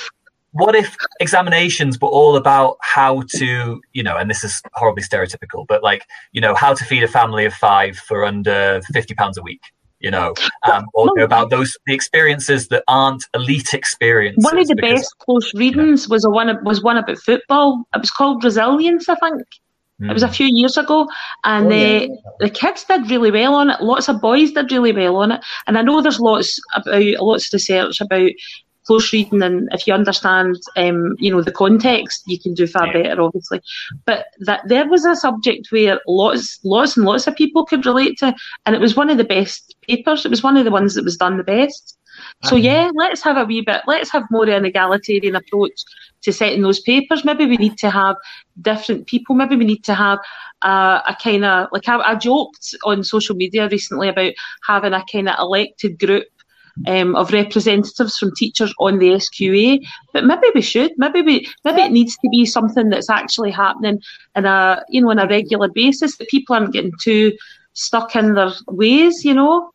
[0.59, 5.67] what if examinations were all about how to, you know, and this is horribly stereotypical,
[5.67, 9.37] but like, you know, how to feed a family of five for under fifty pounds
[9.37, 9.61] a week,
[10.01, 10.35] you know,
[10.71, 14.45] um, or about those the experiences that aren't elite experiences.
[14.45, 17.85] One of the because, best close readings was a one was one about football.
[17.95, 19.43] It was called Resilience, I think.
[20.01, 20.11] Mm.
[20.11, 20.35] It was a hmm.
[20.35, 21.09] few years ago,
[21.45, 22.07] and oh, yeah.
[22.39, 23.81] the kids did really well on it.
[23.81, 27.47] Lots of boys did really well on it, and I know there's lots about lots
[27.47, 28.31] of research about
[28.87, 32.93] close reading and if you understand um, you know the context you can do far
[32.93, 33.61] better obviously.
[34.05, 38.19] But that there was a subject where lots lots and lots of people could relate
[38.19, 38.35] to
[38.65, 40.25] and it was one of the best papers.
[40.25, 41.99] It was one of the ones that was done the best.
[42.45, 45.83] So yeah let's have a wee bit let's have more an egalitarian approach
[46.23, 47.25] to setting those papers.
[47.25, 48.17] Maybe we need to have
[48.61, 49.35] different people.
[49.35, 50.19] Maybe we need to have
[50.63, 54.33] uh, a kind of like I, I joked on social media recently about
[54.67, 56.27] having a kind of elected group
[56.87, 59.85] um, of representatives from teachers on the SQA.
[60.13, 60.93] But maybe we should.
[60.97, 61.49] Maybe we.
[61.65, 64.01] Maybe it needs to be something that's actually happening
[64.35, 66.17] in a you know on a regular basis.
[66.17, 67.33] That people aren't getting too
[67.73, 69.25] stuck in their ways.
[69.25, 69.73] You know.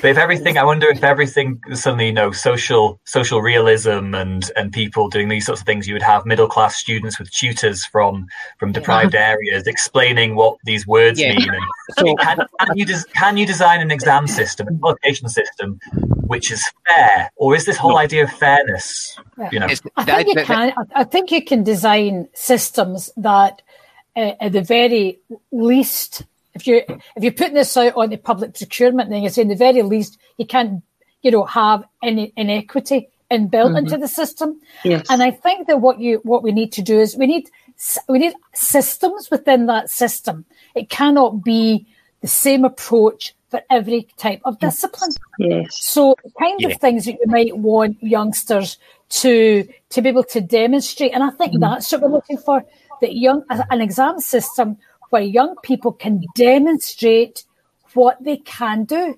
[0.00, 4.72] But if everything, I wonder if everything suddenly, you know, social social realism and and
[4.72, 8.26] people doing these sorts of things, you would have middle class students with tutors from
[8.58, 9.28] from deprived yeah.
[9.30, 11.34] areas explaining what these words yeah.
[11.34, 11.48] mean.
[11.48, 11.62] And,
[11.98, 15.78] so, can, can, you des- can you design an exam system, a qualification system,
[16.26, 17.98] which is fair, or is this whole no.
[17.98, 19.18] idea of fairness?
[19.38, 19.48] Yeah.
[19.52, 19.66] You know,
[19.96, 20.72] I think you can.
[20.94, 23.62] I think you can design systems that,
[24.16, 25.20] uh, at the very
[25.52, 26.24] least
[26.54, 29.56] if you if you're putting this out on the public procurement, then you're saying the
[29.56, 30.82] very least you can't,
[31.22, 33.76] you know, have any inequity inbuilt mm-hmm.
[33.76, 34.60] into the system.
[34.84, 35.06] Yes.
[35.10, 37.50] And I think that what you what we need to do is we need
[38.08, 40.44] we need systems within that system.
[40.74, 41.86] It cannot be
[42.20, 45.10] the same approach for every type of discipline.
[45.38, 45.78] Yes.
[45.80, 48.78] So the kind of things that you might want youngsters
[49.10, 51.60] to to be able to demonstrate, and I think mm-hmm.
[51.60, 52.64] that's what we're looking for.
[53.00, 54.78] That young an exam system
[55.14, 57.44] where young people can demonstrate
[57.92, 59.16] what they can do,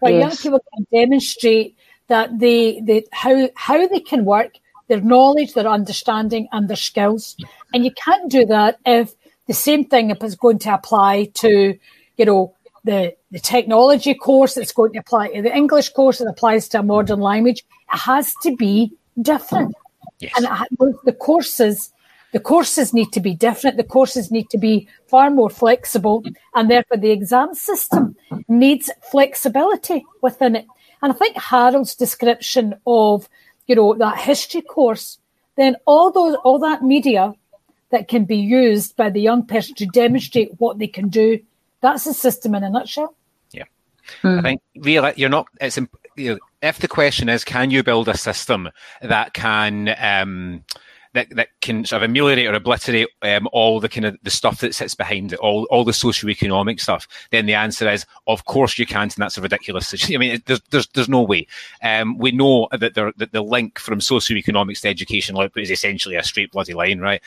[0.00, 0.20] where yes.
[0.20, 1.74] young people can demonstrate
[2.08, 7.34] that they, they how how they can work, their knowledge, their understanding, and their skills.
[7.72, 9.14] And you can't do that if
[9.46, 11.78] the same thing is going to apply to,
[12.18, 16.28] you know, the the technology course that's going to apply to the English course that
[16.28, 17.64] applies to a modern language.
[17.94, 18.92] It has to be
[19.22, 19.74] different.
[20.18, 20.32] Yes.
[20.36, 21.90] And it, the courses
[22.32, 23.76] the courses need to be different.
[23.76, 26.24] The courses need to be far more flexible,
[26.54, 28.16] and therefore the exam system
[28.48, 30.66] needs flexibility within it.
[31.02, 33.28] And I think Harold's description of,
[33.66, 35.18] you know, that history course,
[35.56, 37.32] then all those, all that media
[37.90, 41.40] that can be used by the young person to demonstrate what they can do,
[41.80, 43.14] that's the system in a nutshell.
[43.52, 43.64] Yeah,
[44.22, 44.38] mm.
[44.38, 45.46] I think really you're not.
[45.60, 45.78] It's
[46.16, 48.68] you know, if the question is, can you build a system
[49.00, 50.64] that can um,
[51.14, 54.60] that, that can sort of ameliorate or obliterate um, all the kind of the stuff
[54.60, 58.78] that sits behind it, all all the socioeconomic stuff, then the answer is, of course
[58.78, 60.10] you can't, and that's a ridiculous.
[60.14, 61.46] I mean, there's there's, there's no way.
[61.82, 66.16] Um, we know that, there, that the link from socioeconomics to educational output is essentially
[66.16, 67.22] a straight bloody line, right?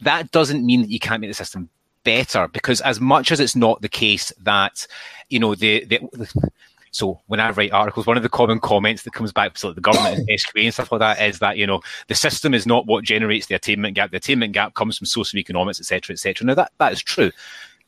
[0.00, 1.68] That doesn't mean that you can't make the system
[2.04, 4.86] better, because as much as it's not the case that
[5.28, 6.50] you know the, the
[6.90, 9.74] so when I write articles, one of the common comments that comes back to like
[9.74, 12.66] the government and SQA and stuff like that is that, you know, the system is
[12.66, 14.10] not what generates the attainment gap.
[14.10, 16.46] The attainment gap comes from socioeconomics, etc., etc.
[16.46, 17.30] Now that, that is true.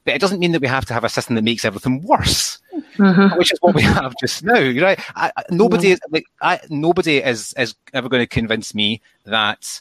[0.04, 2.58] But it doesn't mean that we have to have a system that makes everything worse,
[2.96, 3.36] mm-hmm.
[3.38, 4.54] which is what we have just now.
[4.54, 4.98] Right?
[5.14, 5.92] I, nobody mm-hmm.
[5.92, 9.80] is like I, nobody is is ever going to convince me that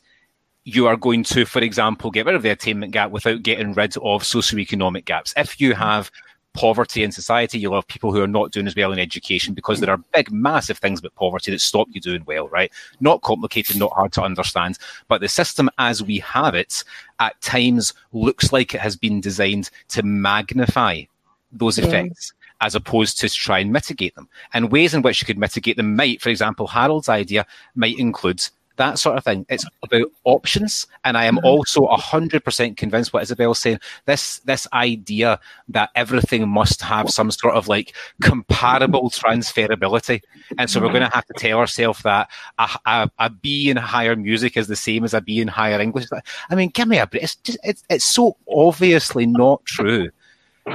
[0.65, 3.95] you are going to, for example, get rid of the attainment gap without getting rid
[3.97, 5.33] of socioeconomic gaps.
[5.37, 6.11] If you have
[6.53, 7.59] poverty in society.
[7.59, 10.31] You'll have people who are not doing as well in education because there are big,
[10.31, 12.71] massive things about poverty that stop you doing well, right?
[12.99, 14.77] Not complicated, not hard to understand.
[15.07, 16.83] But the system as we have it
[17.19, 21.03] at times looks like it has been designed to magnify
[21.51, 22.33] those effects.
[22.61, 24.27] As opposed to try and mitigate them.
[24.53, 28.45] And ways in which you could mitigate them might, for example, Harold's idea might include
[28.79, 29.45] that sort of thing.
[29.49, 30.87] It's about options.
[31.03, 31.45] And I am mm-hmm.
[31.45, 33.79] also 100% convinced what Isabel's saying.
[34.05, 40.21] This, this idea that everything must have some sort of like comparable transferability.
[40.57, 43.77] And so we're going to have to tell ourselves that a, a, a B in
[43.77, 46.05] higher music is the same as a B in higher English.
[46.49, 47.23] I mean, give me a break.
[47.23, 50.09] It's, just, it's, it's so obviously not true.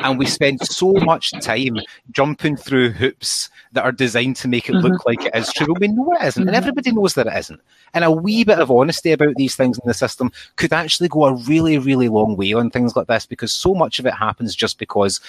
[0.03, 1.79] And we spend so much time
[2.11, 5.09] jumping through hoops that are designed to make it look mm-hmm.
[5.09, 5.75] like it is true.
[5.79, 6.57] We know it isn't, and mm-hmm.
[6.57, 7.61] everybody knows that it isn't.
[7.93, 11.25] And a wee bit of honesty about these things in the system could actually go
[11.25, 14.55] a really, really long way on things like this because so much of it happens
[14.55, 15.21] just because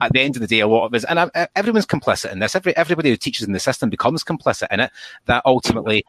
[0.00, 2.40] at the end of the day, a lot of us, and uh, everyone's complicit in
[2.40, 2.56] this.
[2.56, 4.90] Every, everybody who teaches in the system becomes complicit in it.
[5.26, 6.04] That ultimately,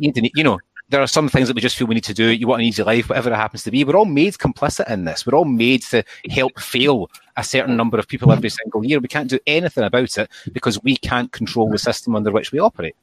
[0.00, 0.58] you know,
[0.88, 2.30] there are some things that we just feel we need to do.
[2.30, 3.84] You want an easy life, whatever it happens to be.
[3.84, 5.26] We're all made complicit in this.
[5.26, 9.00] We're all made to help fail a certain number of people every single year.
[9.00, 12.58] We can't do anything about it because we can't control the system under which we
[12.58, 12.96] operate.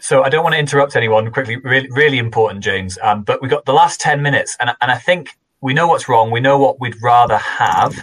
[0.00, 1.56] So I don't want to interrupt anyone quickly.
[1.56, 2.96] Really, really important, James.
[3.02, 5.30] Um, but we've got the last ten minutes, and and I think
[5.64, 6.30] we know what's wrong.
[6.30, 7.98] We know what we'd rather have.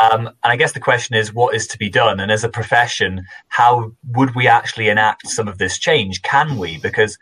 [0.00, 2.18] Um, and I guess the question is, what is to be done?
[2.18, 6.22] And as a profession, how would we actually enact some of this change?
[6.22, 6.78] Can we?
[6.78, 7.16] Because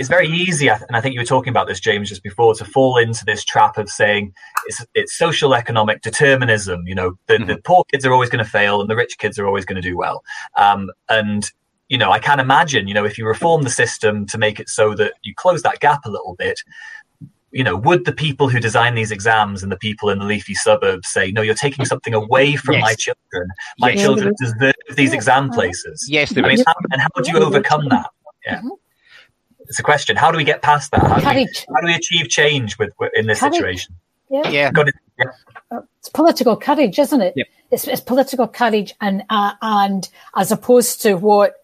[0.00, 2.64] it's very easy, and I think you were talking about this, James, just before, to
[2.64, 4.32] fall into this trap of saying
[4.66, 6.86] it's, it's social economic determinism.
[6.86, 7.46] You know, the, mm-hmm.
[7.46, 9.80] the poor kids are always going to fail, and the rich kids are always going
[9.80, 10.22] to do well.
[10.58, 11.50] Um, and
[11.88, 14.68] you know, I can imagine, you know, if you reform the system to make it
[14.68, 16.60] so that you close that gap a little bit,
[17.52, 20.54] you know, would the people who design these exams and the people in the leafy
[20.54, 22.82] suburbs say, no, you're taking something away from yes.
[22.82, 23.48] my children.
[23.78, 24.00] My yes.
[24.02, 26.04] children deserve these exam places.
[26.10, 26.64] Yes, there is.
[26.90, 28.10] And how would you overcome that?
[28.44, 28.58] Yeah.
[28.58, 28.68] Mm-hmm.
[29.68, 30.16] It's a question.
[30.16, 31.02] How do we get past that?
[31.02, 33.54] How do, we, how do we achieve change with, with in this courage.
[33.54, 33.94] situation?
[34.30, 34.48] Yeah.
[34.48, 34.70] yeah.
[35.18, 35.24] yeah.
[35.70, 37.34] Uh, it's political courage, isn't it?
[37.36, 37.46] Yep.
[37.70, 41.54] it's, it's political courage, and uh, and as opposed to what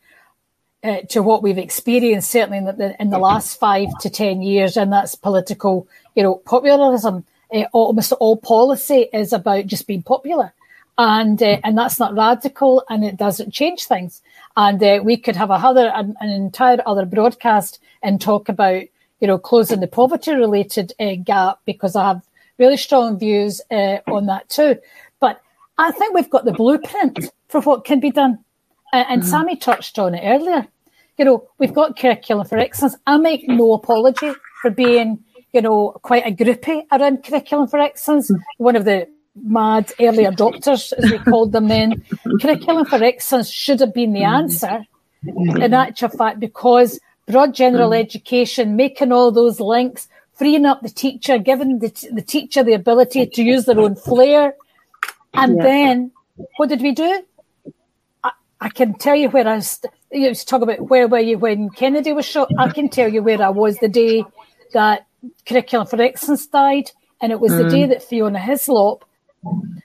[0.83, 4.77] uh, to what we've experienced certainly in the, in the last five to ten years,
[4.77, 7.25] and that's political, you know, populism.
[7.53, 10.53] Uh, almost all policy is about just being popular,
[10.97, 14.23] and uh, and that's not radical, and it doesn't change things.
[14.57, 18.83] And uh, we could have a other an, an, entire other broadcast and talk about
[19.21, 22.23] you know closing the poverty related uh, gap because I have
[22.59, 24.77] really strong views uh, on that too.
[25.19, 25.41] But
[25.79, 28.39] I think we've got the blueprint for what can be done.
[28.93, 29.31] Uh, and mm-hmm.
[29.31, 30.67] Sammy touched on it earlier.
[31.17, 32.97] You know, we've got curriculum for excellence.
[33.07, 34.33] I make no apology
[34.63, 35.23] for being,
[35.53, 38.31] you know, quite a groupie around curriculum for excellence.
[38.31, 38.65] Mm-hmm.
[38.65, 39.09] One of the
[39.43, 42.05] mad early adopters, as we called them then.
[42.41, 44.35] curriculum for excellence should have been the mm-hmm.
[44.35, 44.87] answer.
[45.25, 46.99] In actual fact, because
[47.31, 48.01] broad general mm-hmm.
[48.01, 53.27] education, making all those links, freeing up the teacher, giving the, the teacher the ability
[53.27, 54.55] to use their own flair,
[55.35, 55.63] and yeah.
[55.63, 56.13] then
[56.57, 57.23] what did we do?
[58.25, 59.81] I, I can tell you where I was.
[60.11, 62.51] You talk about where were you when Kennedy was shot.
[62.59, 64.25] I can tell you where I was the day
[64.73, 65.07] that
[65.47, 67.63] Curriculum for Excellence died, and it was mm.
[67.63, 69.03] the day that Fiona Hyslop,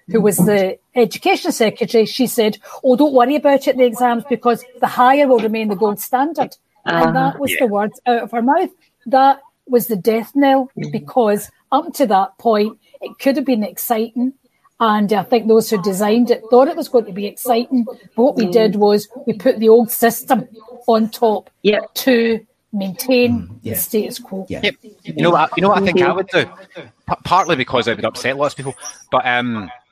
[0.08, 4.64] who was the education secretary, she said, "Oh, don't worry about it, the exams, because
[4.80, 6.56] the higher will remain the gold standard."
[6.86, 7.58] Uh, and that was yeah.
[7.62, 8.70] the words out of her mouth.
[9.06, 14.34] That was the death knell because up to that point, it could have been exciting.
[14.80, 17.86] And I think those who designed it thought it was going to be exciting.
[17.86, 20.48] But what we did was we put the old system
[20.88, 21.94] on top yep.
[21.96, 23.74] to maintain mm, yeah.
[23.74, 24.46] the status quo.
[24.50, 24.60] Yeah.
[24.64, 24.76] Yep.
[25.04, 25.52] You know what?
[25.56, 26.46] You know what I think I would do.
[26.76, 28.76] P- partly because it would upset lots of people,
[29.12, 29.85] but um, if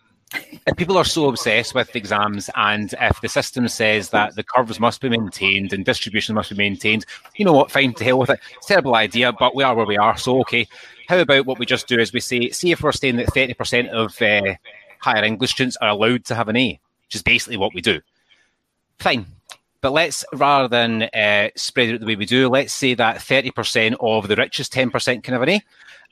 [0.78, 5.02] people are so obsessed with exams and if the system says that the curves must
[5.02, 7.06] be maintained and distribution must be maintained,
[7.36, 7.72] you know what?
[7.72, 8.40] Fine, to hell with it.
[8.58, 10.68] It's a terrible idea, but we are where we are, so okay.
[11.08, 13.90] How about what we just do is we say, see if we're saying that 30%
[13.90, 14.56] of uh,
[15.00, 18.00] higher English students are allowed to have an A, which is basically what we do.
[19.00, 19.26] Fine.
[19.82, 23.98] But let's, rather than uh, spread it the way we do, let's say that 30%
[24.00, 25.62] of the richest 10% can have an A,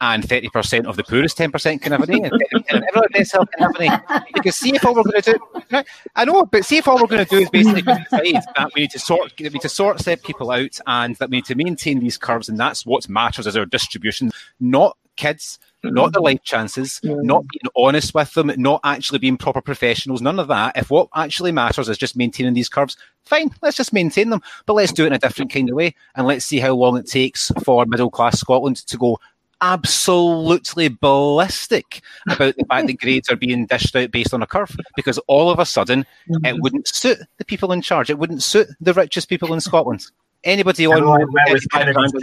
[0.02, 3.76] and 30% of the poorest 10% can have an A, and everyone else can have
[3.80, 4.26] an A.
[4.34, 5.40] Because see if all we're going to
[5.70, 5.84] do,
[6.16, 8.82] I know, but see if all we're going to do is basically decide that we
[8.82, 11.56] need to sort, we need to sort set people out, and that we need to
[11.56, 16.42] maintain these curves, and that's what matters as our distribution, not kids, not the life
[16.44, 20.76] chances, not being honest with them, not actually being proper professionals, none of that.
[20.78, 24.74] If what actually matters is just maintaining these curves, fine, let's just maintain them, but
[24.74, 25.96] let's do it in a different kind of way.
[26.16, 29.20] And let's see how long it takes for middle class Scotland to go
[29.62, 34.76] absolutely ballistic about the fact that grades are being dished out based on a curve
[34.96, 36.46] because all of a sudden mm-hmm.
[36.46, 38.10] it wouldn't suit the people in charge.
[38.10, 40.06] It wouldn't suit the richest people in Scotland.
[40.44, 41.58] Anybody on where, where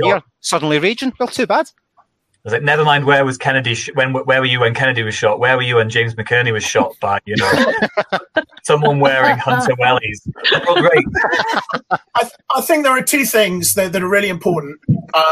[0.03, 1.13] year suddenly raging?
[1.19, 1.71] Well, too bad.
[1.97, 3.75] I was like, never mind where was Kennedy?
[3.75, 5.39] Sh- when where were you when Kennedy was shot?
[5.39, 7.53] Where were you when James McEnaney was shot by you know
[8.63, 10.29] someone wearing Hunter wellies?
[10.53, 11.05] Oh, great.
[11.91, 14.79] I, th- I, think there are two things that, that are really important.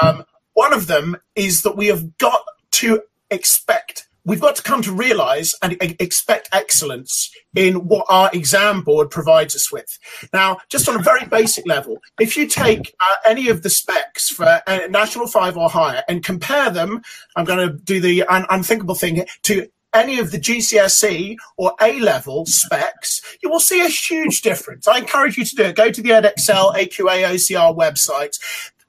[0.02, 0.24] Um,
[0.56, 2.42] one of them is that we have got
[2.72, 8.82] to expect we've got to come to realize and expect excellence in what our exam
[8.82, 9.98] board provides us with.
[10.32, 14.28] Now, just on a very basic level, if you take uh, any of the specs
[14.28, 17.02] for uh, National 5 or higher and compare them,
[17.36, 22.00] I'm going to do the un- unthinkable thing to any of the GCSE or A
[22.00, 24.86] level specs, you will see a huge difference.
[24.86, 25.76] I encourage you to do it.
[25.76, 28.38] Go to the Edexcel AQA OCR website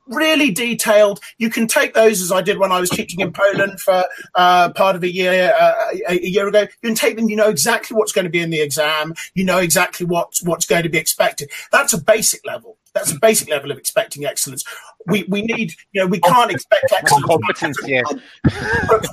[0.08, 1.20] really detailed.
[1.38, 4.04] You can take those as I did when I was teaching in Poland for
[4.36, 5.74] uh, part of a year uh,
[6.10, 6.62] a, a, year ago.
[6.62, 7.30] You can take them.
[7.30, 9.14] You know exactly what's going to be in the exam.
[9.34, 11.50] You know exactly what's what's going to be expected.
[11.72, 12.78] That's a basic level.
[12.94, 14.64] That's a basic level of expecting excellence.
[15.08, 17.26] We, we need, you know, we can't expect excellence.
[17.26, 18.04] Competence, yeah.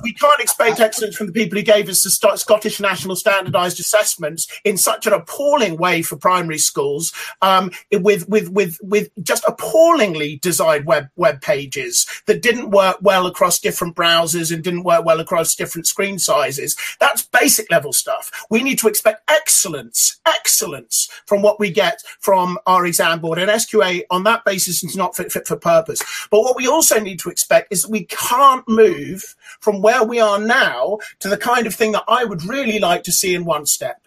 [0.03, 4.47] we can't expect excellence from the people who gave us the Scottish National Standardised Assessments
[4.65, 10.37] in such an appalling way for primary schools, um, with with with with just appallingly
[10.37, 15.21] designed web web pages that didn't work well across different browsers and didn't work well
[15.21, 16.77] across different screen sizes.
[17.01, 18.31] That's basic level stuff.
[18.51, 23.51] We need to expect excellence, excellence from what we get from our exam board and
[23.51, 25.84] SQA on that basis is not fit, fit for purpose.
[25.87, 30.21] But what we also need to expect is that we can't move from where we
[30.21, 33.45] are now to the kind of thing that I would really like to see in
[33.45, 34.04] one step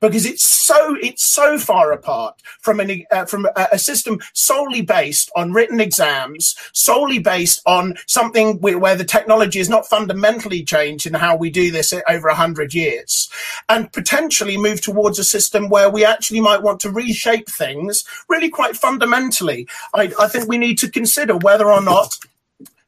[0.00, 4.80] because it's so it's so far apart from an uh, from a, a, system solely
[4.80, 10.62] based on written exams, solely based on something where, where the technology is not fundamentally
[10.62, 13.28] changed in how we do this over a hundred years,
[13.68, 18.48] and potentially move towards a system where we actually might want to reshape things really
[18.48, 19.68] quite fundamentally.
[19.94, 22.14] I, I think we need to consider whether or not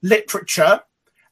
[0.02, 0.80] literature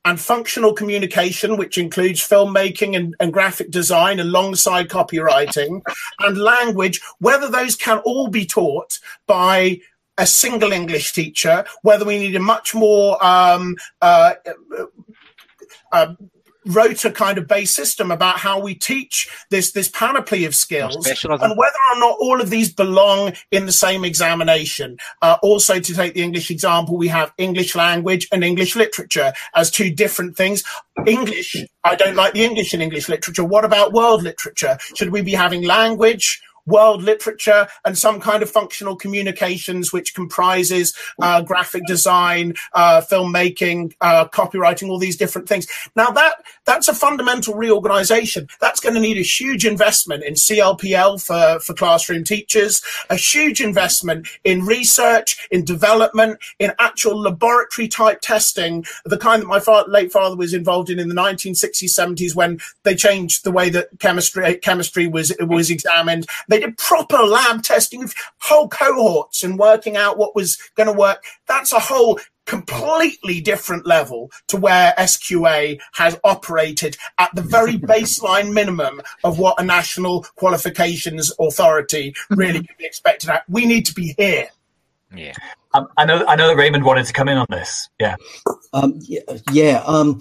[0.04, 5.82] and functional communication, which includes filmmaking and, and graphic design alongside copywriting,
[6.20, 9.80] and language, whether those can all be taught by
[10.18, 14.34] a single English teacher, whether we need a much more um, uh,
[15.92, 16.14] uh,
[16.66, 21.56] rota kind of base system about how we teach this this panoply of skills and
[21.56, 24.96] whether or not all of these belong in the same examination.
[25.22, 29.70] Uh, also to take the english example we have english language and english literature as
[29.70, 30.62] two different things.
[31.06, 33.44] English i don't like the english in english literature.
[33.44, 34.78] What about world literature?
[34.94, 40.94] Should we be having language world literature and some kind of functional communications, which comprises
[41.20, 45.66] uh, graphic design, uh, filmmaking, uh, copywriting, all these different things.
[45.96, 46.34] Now that
[46.64, 48.48] that's a fundamental reorganization.
[48.60, 53.60] That's going to need a huge investment in CLPL for, for classroom teachers, a huge
[53.60, 59.90] investment in research, in development, in actual laboratory type testing, the kind that my father,
[59.90, 63.88] late father was involved in in the 1960s, 70s when they changed the way that
[63.98, 66.26] chemistry chemistry was was examined.
[66.48, 70.92] They did proper lab testing of whole cohorts and working out what was going to
[70.92, 71.24] work.
[71.46, 78.52] That's a whole completely different level to where SQA has operated at the very baseline
[78.52, 83.48] minimum of what a national qualifications authority really can be expected at.
[83.48, 84.48] We need to be here.
[85.14, 85.34] Yeah.
[85.72, 86.24] Um, I know.
[86.26, 87.88] I know that Raymond wanted to come in on this.
[88.00, 88.16] Yeah.
[88.72, 89.20] Um, yeah.
[89.52, 90.20] yeah um,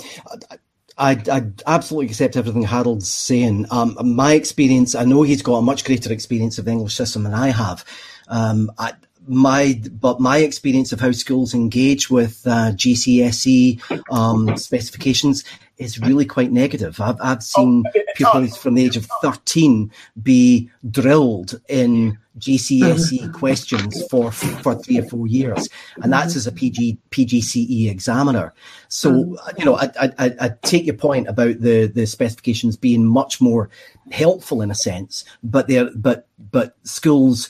[0.52, 0.58] I,
[0.98, 3.66] I absolutely accept everything Harold's saying.
[3.72, 7.24] Um, my experience, I know he's got a much greater experience of the English system
[7.24, 7.84] than I have.
[8.28, 8.94] Um, I,
[9.28, 13.80] my but my experience of how schools engage with uh, GCSE
[14.12, 15.44] um, specifications
[15.78, 17.00] is really quite negative.
[17.02, 17.84] I've, I've seen
[18.16, 23.32] pupils from the age of 13 be drilled in GCSE mm-hmm.
[23.32, 25.70] questions for for three or four years,
[26.02, 28.54] and that's as a PG PGCE examiner.
[28.88, 29.60] So mm-hmm.
[29.60, 33.70] you know, I, I, I take your point about the the specifications being much more
[34.12, 37.50] helpful in a sense, but they're but but schools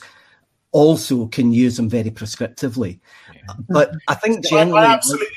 [0.74, 2.98] also can use them very prescriptively.
[3.70, 5.28] But I think generally, I, I absolutely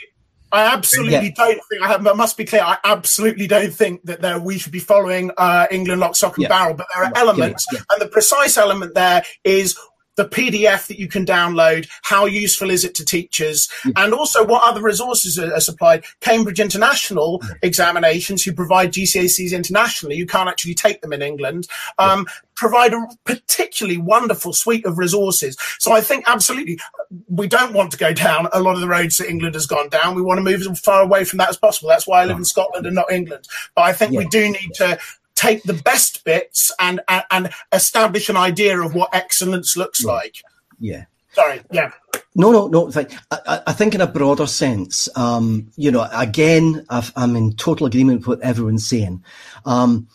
[0.51, 1.33] I absolutely yeah.
[1.35, 2.63] don't think I, have, I must be clear.
[2.63, 6.43] I absolutely don't think that there we should be following uh, England lock, stock, and
[6.43, 6.49] yeah.
[6.49, 6.73] barrel.
[6.73, 7.79] But there are elements, yeah.
[7.91, 9.77] and the precise element there is
[10.17, 13.93] the PDF that you can download, how useful is it to teachers, yeah.
[13.95, 16.03] and also what other resources are, supplied.
[16.19, 17.53] Cambridge International yeah.
[17.61, 21.67] examinations, who provide GCSEs internationally, you can't actually take them in England,
[21.99, 22.33] um, yeah.
[22.55, 25.55] provide a particularly wonderful suite of resources.
[25.79, 26.79] So I think absolutely
[27.27, 29.89] we don't want to go down a lot of the roads that England has gone
[29.89, 30.15] down.
[30.15, 31.89] We want to move as far away from that as possible.
[31.89, 33.47] That's why I live in Scotland and not England.
[33.75, 34.97] But I think we do need to
[35.37, 40.11] take the best bits and, and, and establish an idea of what excellence looks yeah.
[40.11, 40.35] like.
[40.79, 41.05] Yeah.
[41.31, 41.61] Sorry.
[41.71, 41.91] Yeah.
[42.35, 42.91] No, no, no.
[43.31, 47.85] I, I think in a broader sense, um, you know, again, i am in total
[47.85, 49.23] agreement with what everyone's saying.
[49.65, 50.07] Um,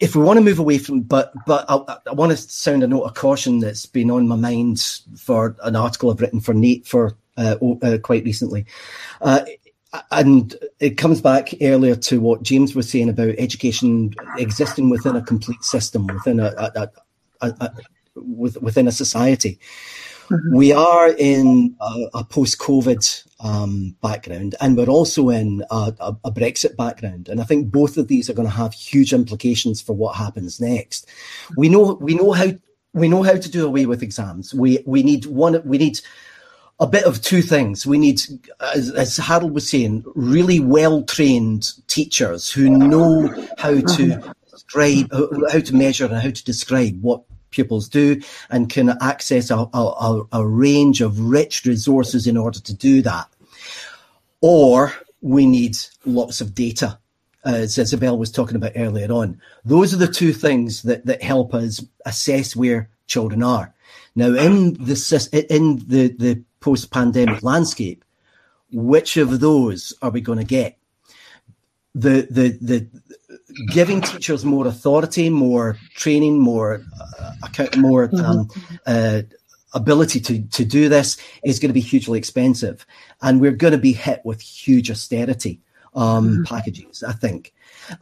[0.00, 2.88] if we want to move away from, but but I, I, want to sound a
[2.88, 4.80] note of caution that's been on my mind
[5.16, 8.66] for an article I've written for NATE for uh, uh, quite recently.
[9.20, 9.44] Uh,
[10.10, 15.22] and it comes back earlier to what James was saying about education existing within a
[15.22, 16.90] complete system, within a, a,
[17.40, 17.72] a, a
[18.16, 19.58] within a society.
[20.30, 20.56] Mm-hmm.
[20.56, 26.76] We are in a, a post-COVID um, background, and we're also in a, a, Brexit
[26.76, 27.28] background.
[27.30, 30.60] And I think both of these are going to have huge implications for what happens
[30.60, 31.08] next.
[31.56, 32.48] We know we know how
[32.92, 34.52] we know how to do away with exams.
[34.52, 35.62] We we need one.
[35.64, 36.00] We need
[36.80, 37.86] a bit of two things.
[37.86, 38.20] We need,
[38.60, 44.30] as, as Harold was saying, really well trained teachers who know how to mm-hmm.
[44.50, 45.12] describe,
[45.50, 48.20] how to measure and how to describe what pupils do
[48.50, 53.26] and can access a, a, a range of rich resources in order to do that.
[54.40, 56.98] Or we need lots of data
[57.44, 59.40] as Isabel was talking about earlier on.
[59.64, 63.74] Those are the two things that, that help us assess where children are.
[64.14, 68.04] Now, in the in the, the post pandemic landscape,
[68.72, 70.78] which of those are we going to get?
[71.94, 72.88] The, the, the,
[73.70, 78.24] giving teachers more authority, more training, more, uh, more mm-hmm.
[78.24, 78.48] um,
[78.86, 79.22] uh,
[79.74, 82.86] ability to, to do this is going to be hugely expensive.
[83.22, 85.60] And we're going to be hit with huge austerity
[85.94, 86.42] um, mm-hmm.
[86.44, 87.52] packages, I think.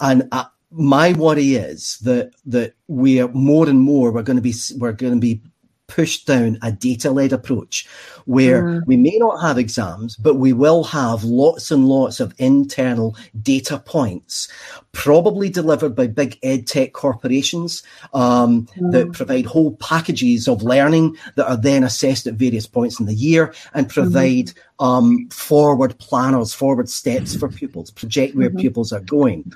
[0.01, 4.43] And uh, my worry is that that we are more and more we're going to
[4.43, 5.41] be we're going to be
[5.89, 7.87] pushed down a data led approach
[8.24, 8.87] where mm.
[8.87, 13.78] we may not have exams, but we will have lots and lots of internal data
[13.78, 14.49] points,
[14.93, 17.82] probably delivered by big ed tech corporations
[18.14, 18.93] um, mm.
[18.93, 23.14] that provide whole packages of learning that are then assessed at various points in the
[23.14, 24.01] year and mm-hmm.
[24.01, 24.84] provide mm-hmm.
[24.84, 28.59] um, forward planners, forward steps for pupils, project where mm-hmm.
[28.59, 29.51] pupils are going.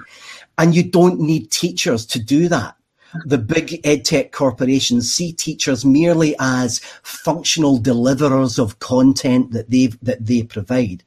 [0.59, 2.77] And you don't need teachers to do that
[3.25, 10.25] the big edtech corporations see teachers merely as functional deliverers of content that they that
[10.25, 11.05] they provide.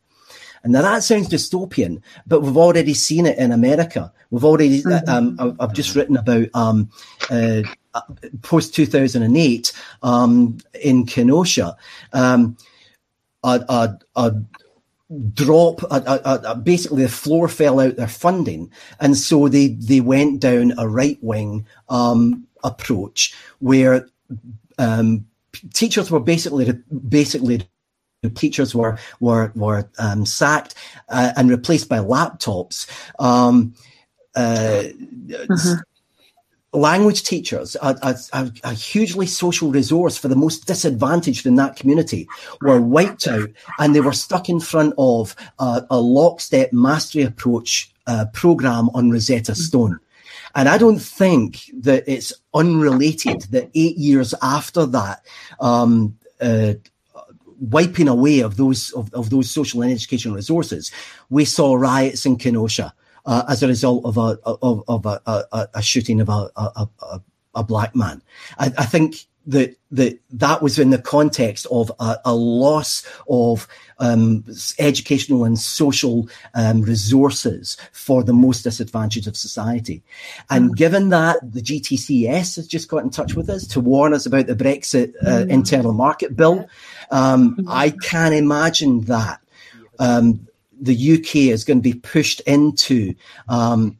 [0.63, 4.13] And now that sounds dystopian, but we've already seen it in America.
[4.31, 5.39] We've already, mm-hmm.
[5.39, 6.89] um, I've just written about um,
[7.29, 7.63] uh,
[8.41, 9.73] post 2008
[10.03, 11.75] um, in Kenosha.
[12.13, 12.57] Um,
[13.43, 14.35] a, a, a
[15.33, 15.81] drop
[16.63, 21.17] basically the floor fell out their funding and so they they went down a right
[21.21, 24.07] wing um, approach where
[24.77, 25.25] um,
[25.73, 26.71] teachers were basically
[27.07, 27.67] basically
[28.35, 30.75] teachers were were were um, sacked
[31.09, 32.87] uh, and replaced by laptops.
[33.19, 33.75] Um,
[34.35, 34.83] uh,
[35.27, 35.73] mm-hmm
[36.73, 42.27] language teachers, a, a, a, hugely social resource for the most disadvantaged in that community,
[42.61, 43.49] were wiped out
[43.79, 49.11] and they were stuck in front of a, a lockstep mastery approach uh, program on
[49.11, 49.99] Rosetta Stone.
[50.55, 55.23] And I don't think that it's unrelated that eight years after that,
[55.59, 56.73] um, uh,
[57.59, 60.91] wiping away of those of, of those social and educational resources,
[61.29, 62.93] we saw riots in Kenosha
[63.25, 66.87] uh, as a result of a of, of a, a, a, shooting of a, a,
[67.55, 68.21] a black man.
[68.57, 73.67] I, I, think that that that was in the context of a, loss of
[73.99, 74.43] um,
[74.79, 80.01] educational and social um, resources for the most disadvantaged of society.
[80.49, 80.75] And mm.
[80.75, 84.47] given that the GTCS has just got in touch with us to warn us about
[84.47, 85.49] the Brexit uh, mm.
[85.49, 86.67] internal market bill,
[87.11, 87.65] um, mm.
[87.67, 89.39] I can imagine that.
[89.99, 90.47] Um,
[90.83, 93.15] the UK is going to be pushed into
[93.47, 93.97] um,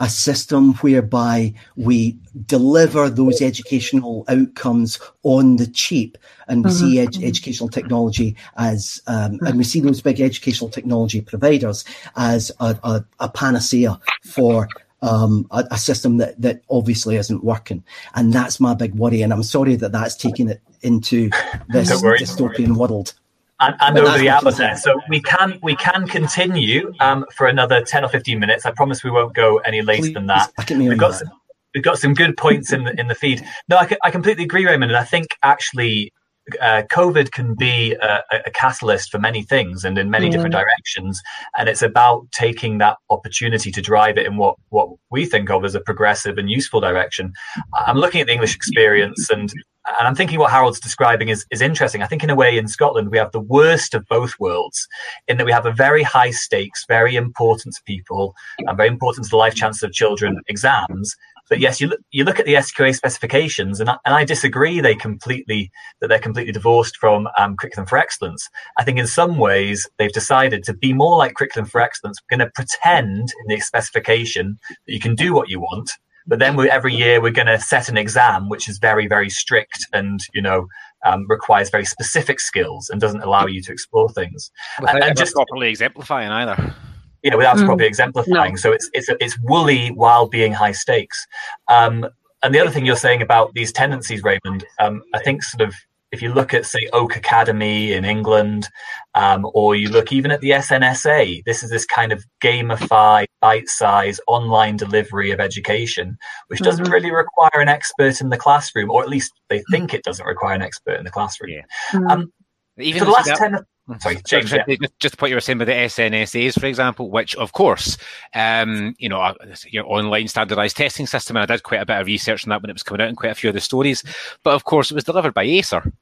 [0.00, 2.16] a system whereby we
[2.46, 6.16] deliver those educational outcomes on the cheap,
[6.48, 6.78] and we mm-hmm.
[6.78, 11.84] see ed- educational technology as, um, and we see those big educational technology providers
[12.16, 14.68] as a, a, a panacea for
[15.02, 17.82] um, a, a, system that, that obviously isn't working.
[18.14, 19.22] And that's my big worry.
[19.22, 21.30] And I'm sorry that that's taking it into
[21.68, 23.14] this dystopian world
[23.60, 24.76] and, and over the there.
[24.76, 28.66] So we can we can continue um, for another ten or fifteen minutes.
[28.66, 30.50] I promise we won't go any later Please, than that.
[30.68, 31.28] We've got some,
[31.74, 33.44] we've got some good points in the in the feed.
[33.68, 36.12] No, I, I completely agree, Raymond, and I think actually.
[36.60, 40.32] Uh, COVID can be a, a, catalyst for many things and in many yeah.
[40.32, 41.20] different directions,
[41.56, 45.64] and it's about taking that opportunity to drive it in what what we think of
[45.64, 47.32] as a progressive and useful direction.
[47.74, 49.52] I'm looking at the English experience, and
[49.98, 52.02] and I'm thinking what Harold's describing is, is interesting.
[52.02, 54.86] I think, in a way, in Scotland, we have the worst of both worlds
[55.26, 59.24] in that we have a very high stakes, very important to people, and very important
[59.24, 61.16] to the life chances of children exams.
[61.50, 64.80] But yes, you look, you look at the SQA specifications, and I, and I disagree
[64.80, 65.70] they completely
[66.00, 68.48] that they're completely divorced from um, curriculum for excellence.
[68.78, 72.18] I think in some ways they've decided to be more like curriculum for excellence.
[72.22, 75.90] We're going to pretend in the specification that you can do what you want,
[76.26, 79.28] but then we, every year we're going to set an exam which is very, very
[79.28, 80.68] strict and, you know,
[81.04, 84.50] um, requires very specific skills and doesn't allow you to explore things.
[84.80, 86.74] Without and just properly exemplifying either.
[87.22, 87.66] Yeah, without mm.
[87.66, 88.52] properly exemplifying.
[88.52, 88.56] No.
[88.56, 91.26] So it's it's it's woolly while being high stakes.
[91.68, 92.06] Um,
[92.42, 95.74] and the other thing you're saying about these tendencies, Raymond, um, I think sort of
[96.12, 98.68] if you look at, say, Oak Academy in England,
[99.14, 104.20] um, or you look even at the SNSA, this is this kind of gamified, bite-sized
[104.26, 106.18] online delivery of education,
[106.48, 106.92] which doesn't mm-hmm.
[106.92, 110.54] really require an expert in the classroom, or at least they think it doesn't require
[110.54, 111.50] an expert in the classroom.
[111.50, 111.62] Yeah.
[111.92, 112.08] Mm-hmm.
[112.08, 112.32] Um,
[112.78, 113.58] even for the last that, 10
[113.90, 114.00] Mm-hmm.
[114.00, 114.52] Sorry, James.
[114.52, 114.64] Yeah.
[114.68, 117.98] Just, just to what you were saying about the SNSAs, for example, which of course,
[118.34, 119.34] um, you know, uh,
[119.68, 122.62] your online standardized testing system, and I did quite a bit of research on that
[122.62, 124.04] when it was coming out in quite a few of the stories.
[124.44, 125.92] But of course, it was delivered by ACER,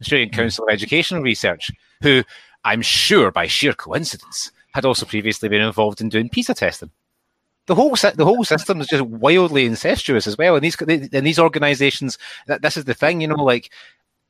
[0.00, 0.40] Australian mm-hmm.
[0.40, 1.70] Council of Educational Research,
[2.02, 2.22] who
[2.64, 6.90] I'm sure by sheer coincidence had also previously been involved in doing PISA testing.
[7.66, 10.54] The whole the whole system is just wildly incestuous as well.
[10.54, 13.70] And these and these organisations, that this is the thing, you know, like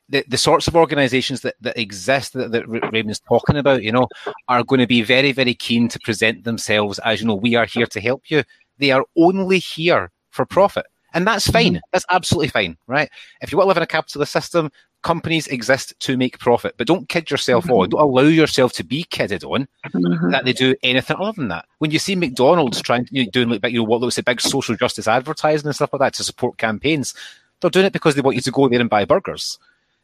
[0.09, 4.09] the, the sorts of organizations that, that exist that, that Raymond's talking about, you know,
[4.49, 7.67] are going to be very, very keen to present themselves as, you know, we are
[7.67, 8.43] here to help you.
[8.79, 10.87] They are only here for profit.
[11.15, 11.75] And that's fine.
[11.75, 11.89] Mm-hmm.
[11.93, 13.11] That's absolutely fine, right?
[13.41, 14.71] If you want to live in a capitalist system,
[15.03, 17.75] companies exist to make profit, but don't kid yourself mm-hmm.
[17.75, 17.89] on.
[17.91, 20.31] Don't allow yourself to be kidded on mm-hmm.
[20.31, 21.67] that they do anything other than that.
[21.79, 24.27] When you see McDonald's trying to you know, doing like you know what looks like
[24.27, 27.15] big social justice advertising and stuff like that to support campaigns,
[27.61, 29.59] they're doing it because they want you to go there and buy burgers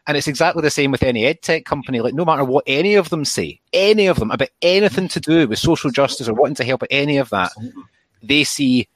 [0.06, 2.00] And it's exactly the same with any ed tech company.
[2.00, 5.48] Like, no matter what any of them say, any of them about anything to do
[5.48, 7.52] with social justice or wanting to help any of that,
[8.22, 8.88] they see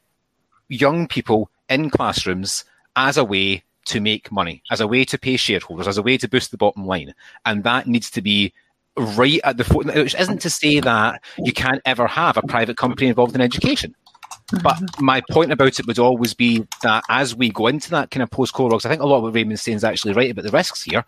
[0.68, 2.64] young people in classrooms
[2.96, 6.18] as a way to make money, as a way to pay shareholders, as a way
[6.18, 7.14] to boost the bottom line.
[7.46, 8.52] And that needs to be
[8.98, 12.76] right at the foot, which isn't to say that you can't ever have a private
[12.76, 13.94] company involved in education.
[14.62, 18.22] But my point about it would always be that as we go into that kind
[18.22, 20.44] of post Clorox, I think a lot of what Raymond's saying is actually right about
[20.44, 21.04] the risks here.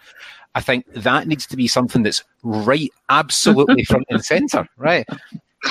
[0.54, 5.06] I think that needs to be something that's right, absolutely front and center, right?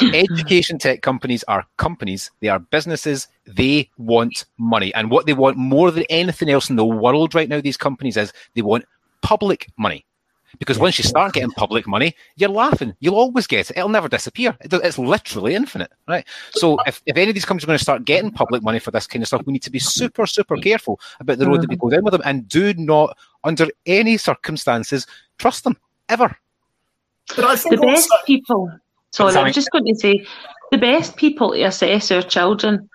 [0.01, 4.93] Education tech companies are companies, they are businesses, they want money.
[4.93, 8.17] And what they want more than anything else in the world right now, these companies,
[8.17, 8.85] is they want
[9.21, 10.05] public money.
[10.57, 12.95] Because once you start getting public money, you're laughing.
[12.99, 13.77] You'll always get it.
[13.77, 14.57] It'll never disappear.
[14.61, 16.25] It's literally infinite, right?
[16.51, 18.91] So if, if any of these companies are going to start getting public money for
[18.91, 21.69] this kind of stuff, we need to be super, super careful about the road that
[21.69, 21.87] we mm-hmm.
[21.87, 25.05] go down with them and do not, under any circumstances,
[25.37, 25.77] trust them
[26.09, 26.35] ever.
[27.35, 28.71] But I think the best also, people.
[29.11, 30.25] Sorry, I was just going to say
[30.71, 32.89] the best people to assess our children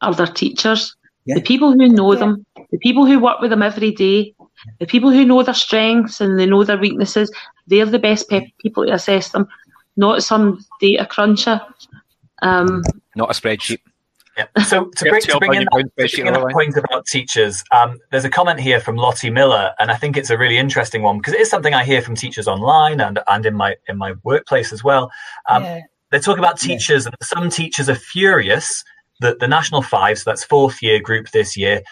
[0.00, 0.96] are their teachers,
[1.26, 1.34] Yeah.
[1.34, 4.34] the people who know them, the people who work with them every day,
[4.78, 7.32] the people who know their strengths and they know their weaknesses.
[7.66, 9.48] They're the best pe- people to assess them,
[9.96, 11.60] not some data cruncher.
[12.42, 12.82] Um,
[13.16, 13.80] Not a spreadsheet.
[14.36, 14.46] Yeah.
[14.64, 16.76] So to bring, to to bring in, your own to bring spreadsheet in a point
[16.76, 20.38] about teachers, um, there's a comment here from Lottie Miller, and I think it's a
[20.38, 23.54] really interesting one because it is something I hear from teachers online and and in
[23.54, 25.10] my in my workplace as well.
[25.48, 25.80] Um, Yeah.
[26.10, 28.82] They talk about teachers, and some teachers are furious
[29.20, 31.82] that the National Five, so that's fourth year group this year,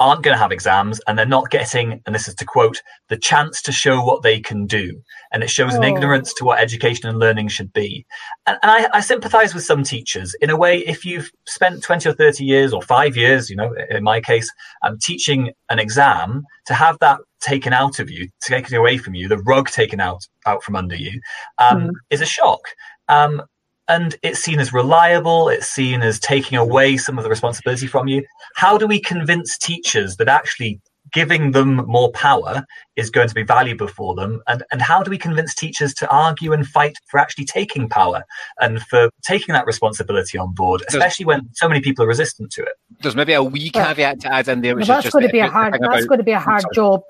[0.00, 3.18] aren't going to have exams, and they're not getting, and this is to quote, the
[3.18, 5.00] chance to show what they can do,
[5.32, 5.88] and it shows an Oh.
[5.88, 8.04] ignorance to what education and learning should be.
[8.46, 10.78] And, and I, I sympathise with some teachers in a way.
[10.78, 14.50] If you've spent twenty or thirty years or five years, you know, in my case,
[14.82, 19.28] um, teaching an exam, to have that taken out of you, taken away from you,
[19.28, 21.20] the rug taken out out from under you,
[21.58, 21.90] um, Mhm.
[22.10, 22.60] is a shock.
[23.08, 23.42] Um,
[23.90, 25.48] and it's seen as reliable.
[25.48, 28.24] It's seen as taking away some of the responsibility from you.
[28.54, 30.80] How do we convince teachers that actually
[31.12, 32.64] giving them more power
[32.94, 34.40] is going to be valuable for them?
[34.46, 38.22] And, and how do we convince teachers to argue and fight for actually taking power
[38.60, 42.62] and for taking that responsibility on board, especially when so many people are resistant to
[42.62, 42.74] it?
[43.02, 45.12] There's maybe a wee Well, caveat to add in there, Well, which is that's just
[45.14, 45.72] going to be a hard.
[45.72, 46.74] thing That's going to be a hard sorry.
[46.76, 47.00] job.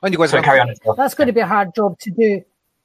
[0.00, 0.72] When you go So carry on.
[0.96, 2.42] That's going to be a hard job to do.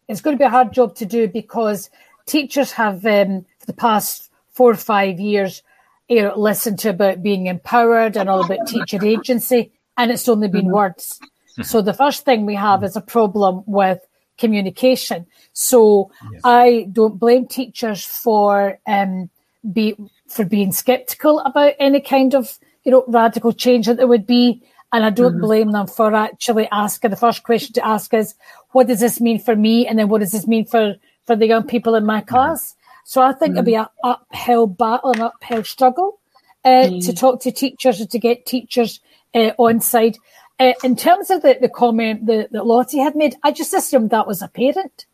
[0.10, 1.90] It's going to be a hard job to do because
[2.26, 5.64] teachers have, um, for the past four or five years,
[6.08, 10.48] you know, listened to about being empowered and all about teacher agency, and it's only
[10.48, 11.20] been words.
[11.64, 14.00] So the first thing we have is a problem with
[14.38, 15.26] communication.
[15.54, 16.12] So
[16.44, 19.30] I don't blame teachers for um,
[19.72, 19.96] be
[20.28, 24.62] for being skeptical about any kind of you know radical change that there would be.
[24.94, 27.10] And I don't blame them for actually asking.
[27.10, 28.34] The first question to ask is,
[28.72, 29.88] what does this mean for me?
[29.88, 30.96] And then what does this mean for,
[31.26, 32.76] for the young people in my class?
[33.04, 36.20] So I think it'll be an uphill battle, an uphill struggle
[36.64, 39.00] uh, to talk to teachers and to get teachers
[39.34, 40.18] uh, on side.
[40.60, 44.10] Uh, in terms of the, the comment that, that Lottie had made, I just assumed
[44.10, 45.06] that was a parent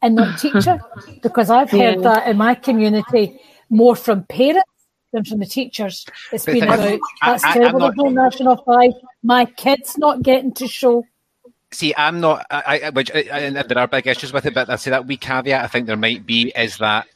[0.00, 0.80] and not a teacher
[1.22, 4.68] because I've heard that in my community more from parents
[5.12, 6.06] than from the teachers.
[6.32, 7.80] It's But been about that's I- terrible.
[7.80, 8.92] not- no national five.
[9.22, 11.04] My kid's not getting to show.
[11.72, 12.46] See, I'm not.
[12.50, 15.06] I, I which I, and there are big issues with it, but I say that
[15.06, 17.06] wee caveat I think there might be is that,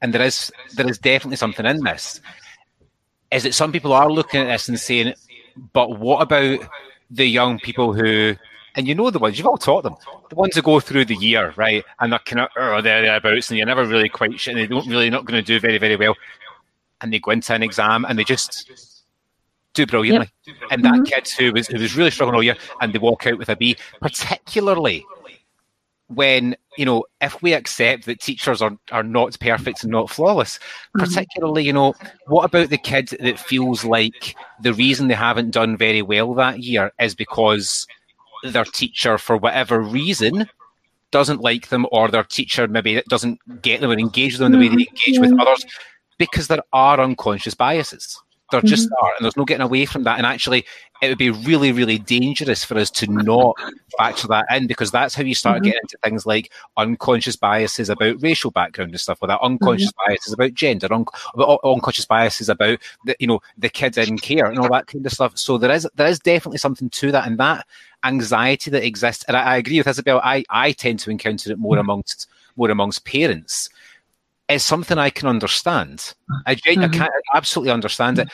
[0.00, 2.20] and there is there is definitely something in this.
[3.30, 5.14] Is that some people are looking at this and saying,
[5.72, 6.60] but what about
[7.10, 8.34] the young people who,
[8.74, 9.96] and you know the ones you've all taught them,
[10.30, 13.50] the ones who go through the year, right, and they're kind of oh, there thereabouts,
[13.50, 15.76] and you're never really quite sure, and they don't really not going to do very
[15.76, 16.14] very well,
[17.00, 18.70] and they go into an exam and they just
[19.76, 20.30] do brilliantly.
[20.70, 21.02] And that mm-hmm.
[21.04, 23.56] kid who was who was really struggling all year, and they walk out with a
[23.56, 25.06] B, particularly
[26.08, 30.58] when you know if we accept that teachers are are not perfect and not flawless,
[30.58, 31.00] mm-hmm.
[31.00, 31.94] particularly you know
[32.26, 36.60] what about the kid that feels like the reason they haven't done very well that
[36.60, 37.86] year is because
[38.44, 40.48] their teacher for whatever reason
[41.10, 44.58] doesn't like them or their teacher maybe doesn't get them or engage with them the
[44.58, 45.08] way they mm-hmm.
[45.08, 45.64] engage with others
[46.18, 48.20] because there are unconscious biases.
[48.52, 49.04] There just mm-hmm.
[49.04, 50.18] are, and there's no getting away from that.
[50.18, 50.64] And actually,
[51.02, 53.56] it would be really, really dangerous for us to not
[53.98, 55.64] factor that in because that's how you start mm-hmm.
[55.64, 60.10] getting into things like unconscious biases about racial background and stuff like that, unconscious mm-hmm.
[60.10, 61.04] biases about gender, un-
[61.36, 65.04] un- unconscious biases about the, you know the kids in care and all that kind
[65.04, 65.36] of stuff.
[65.36, 67.66] So there is there is definitely something to that, and that
[68.04, 69.24] anxiety that exists.
[69.26, 70.20] And I, I agree with Isabel.
[70.22, 73.70] I I tend to encounter it more amongst more amongst parents
[74.48, 76.14] is something I can understand.
[76.46, 78.28] I, gen- I can absolutely understand it.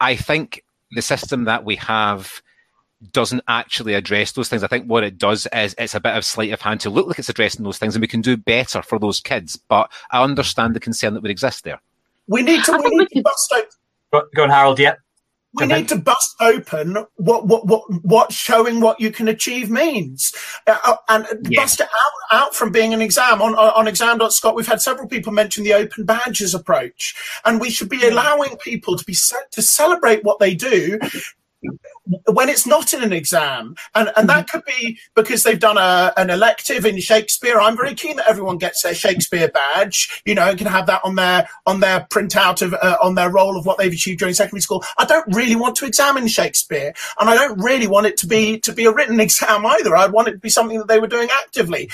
[0.00, 2.42] I think the system that we have
[3.12, 4.62] doesn't actually address those things.
[4.62, 7.06] I think what it does is it's a bit of sleight of hand to look
[7.06, 9.56] like it's addressing those things, and we can do better for those kids.
[9.56, 11.80] But I understand the concern that would exist there.
[12.26, 14.26] We need to, we need to bust out.
[14.34, 14.78] Go on, Harold.
[14.78, 14.94] Yeah
[15.54, 20.32] we need to bust open what what what what showing what you can achieve means,
[20.66, 21.60] uh, uh and yeah.
[21.60, 24.54] bust it out out from being an exam on on exam.scot.
[24.54, 28.96] We've had several people mention the open badges approach, and we should be allowing people
[28.96, 31.00] to be set to celebrate what they do
[32.26, 33.74] when it's not in an exam.
[33.94, 37.60] And and that could be because they've done a an elective in shakespeare.
[37.60, 41.00] I'm very keen that everyone gets their shakespeare badge you know and can have that
[41.04, 44.34] on their on their printout of uh, on their role of what they've achieved during
[44.34, 44.84] secondary school.
[44.98, 48.58] I don't really want to examine shakespeare and i don't really want it to be
[48.60, 49.96] to be a written exam either.
[49.96, 51.90] I want it to be something that they were doing actively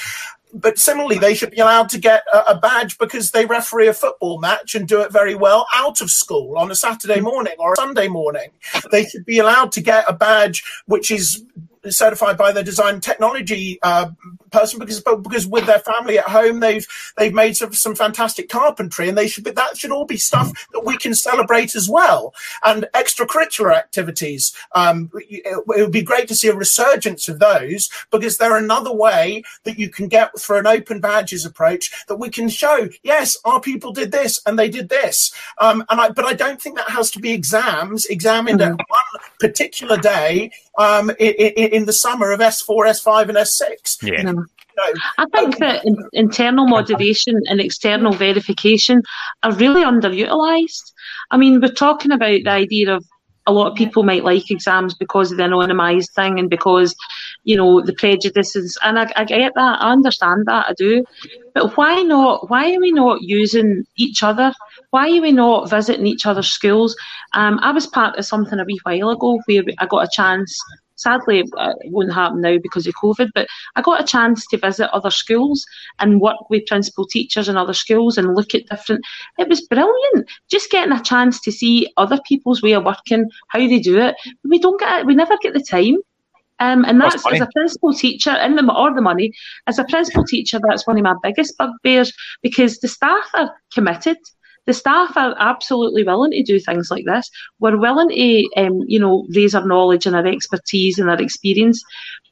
[0.57, 3.93] but similarly, they should be allowed to get a, a, badge because they referee a
[3.93, 7.75] football match and do it very well out of school on a Saturday morning or
[7.75, 8.51] a Sunday morning.
[8.91, 11.45] They should be allowed to get a badge which is
[11.93, 14.11] certified by the design technology uh,
[14.51, 16.87] person because because with their family at home they've
[17.17, 20.51] they've made some, some fantastic carpentry and they should be that should all be stuff
[20.73, 22.35] that we can celebrate as well.
[22.65, 27.91] And extracurricular activities um, it, it would be great to see a resurgence of those
[28.11, 32.31] because they're another way that you can get through an open badges approach that we
[32.31, 35.33] can show yes our people did this and they did this.
[35.59, 38.73] Um, and I, but I don't think that has to be exams examined mm-hmm.
[38.73, 44.03] at one particular day um, in, in, in, the summer of S4, S5, and S6.
[44.03, 44.23] Yeah.
[44.23, 44.45] No.
[45.19, 49.03] I think that in, internal moderation and external verification
[49.43, 50.93] are really underutilised.
[51.31, 53.05] I mean, we're talking about the idea of
[53.47, 56.95] a lot of people might like exams because of the anonymised thing and because,
[57.45, 58.77] you know, the prejudices.
[58.83, 59.81] And I, I get that.
[59.81, 60.67] I understand that.
[60.69, 61.05] I do.
[61.55, 62.51] But why not?
[62.51, 64.53] Why are we not using each other?
[64.91, 66.97] Why are we not visiting each other's schools?
[67.33, 70.59] Um, I was part of something a wee while ago where I got a chance
[70.97, 73.47] sadly uh, it won't happen now because of COVID, but
[73.77, 75.65] I got a chance to visit other schools
[75.99, 79.05] and work with principal teachers in other schools and look at different.
[79.39, 80.29] It was brilliant.
[80.51, 84.17] Just getting a chance to see other people's way of working, how they do it.
[84.45, 85.97] We don't get, we never get the time.
[86.59, 89.31] Um, and that's, that's as a principal teacher in the or the money.
[89.67, 92.11] As a principal teacher, that's one of my biggest bugbears
[92.41, 94.17] because the staff are committed
[94.67, 97.31] the staff are absolutely willing to do things like this.
[97.61, 101.83] We're willing to, um, you know, raise our knowledge and our expertise and our experience,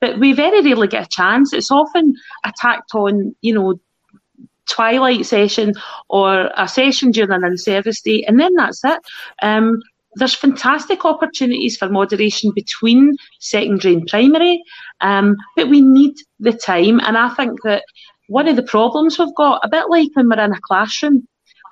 [0.00, 1.52] but we very rarely get a chance.
[1.52, 3.80] It's often attacked on, you know,
[4.66, 5.74] twilight session
[6.08, 8.98] or a session during an in-service day, and then that's it.
[9.42, 9.80] Um,
[10.16, 14.62] there's fantastic opportunities for moderation between secondary and primary,
[15.00, 17.00] um, but we need the time.
[17.00, 17.82] And I think that
[18.28, 21.26] one of the problems we've got, a bit like when we're in a classroom,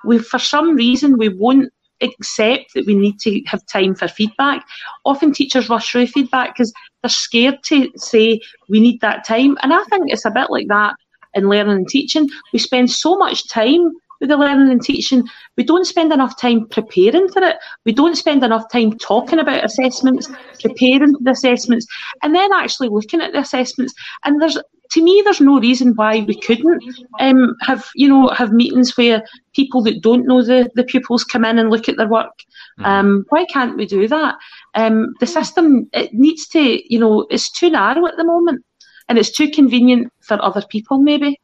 [0.05, 1.71] we for some reason we won't
[2.01, 4.65] accept that we need to have time for feedback.
[5.05, 9.57] Often teachers rush through feedback because they're scared to say we need that time.
[9.61, 10.95] And I think it's a bit like that
[11.33, 12.29] in learning and teaching.
[12.51, 15.23] We spend so much time with the learning and teaching.
[15.57, 17.57] We don't spend enough time preparing for it.
[17.85, 20.29] We don't spend enough time talking about assessments,
[20.61, 21.85] preparing for the assessments,
[22.21, 23.93] and then actually looking at the assessments.
[24.23, 24.57] And there's
[24.91, 26.83] to me, there's no reason why we couldn't
[27.19, 29.23] um, have, you know, have meetings where
[29.53, 32.33] people that don't know the, the pupils come in and look at their work.
[32.79, 32.85] Mm.
[32.85, 34.35] Um, why can't we do that?
[34.75, 38.63] Um, the system it needs to, you know, it's too narrow at the moment,
[39.09, 41.39] and it's too convenient for other people, maybe.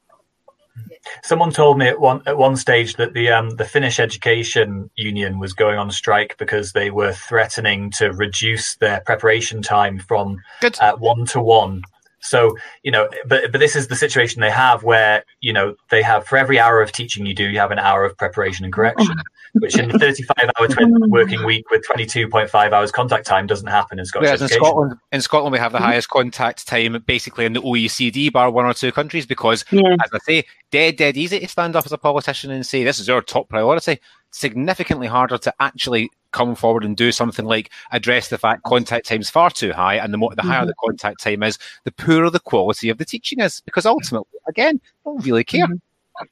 [1.23, 5.39] Someone told me at one at one stage that the um, the Finnish Education Union
[5.39, 10.37] was going on strike because they were threatening to reduce their preparation time from
[10.79, 11.83] uh, one to one
[12.21, 16.01] so, you know, but but this is the situation they have where, you know, they
[16.01, 18.73] have for every hour of teaching you do, you have an hour of preparation and
[18.73, 19.15] correction,
[19.53, 20.67] which in a 35 hour
[21.07, 24.27] working week with 22.5 hours contact time doesn't happen in Scotland.
[24.27, 25.87] Whereas in Scotland, in Scotland, we have the mm-hmm.
[25.87, 29.95] highest contact time basically in the OECD, bar one or two countries, because yeah.
[30.03, 32.99] as I say, dead, dead easy to stand up as a politician and say this
[32.99, 33.99] is our top priority.
[34.31, 39.21] Significantly harder to actually come forward and do something like address the fact contact time
[39.21, 40.67] is far too high, and the more the higher mm-hmm.
[40.67, 43.61] the contact time is, the poorer the quality of the teaching is.
[43.61, 45.65] Because ultimately, again, don't really care.
[45.65, 46.25] Mm-hmm.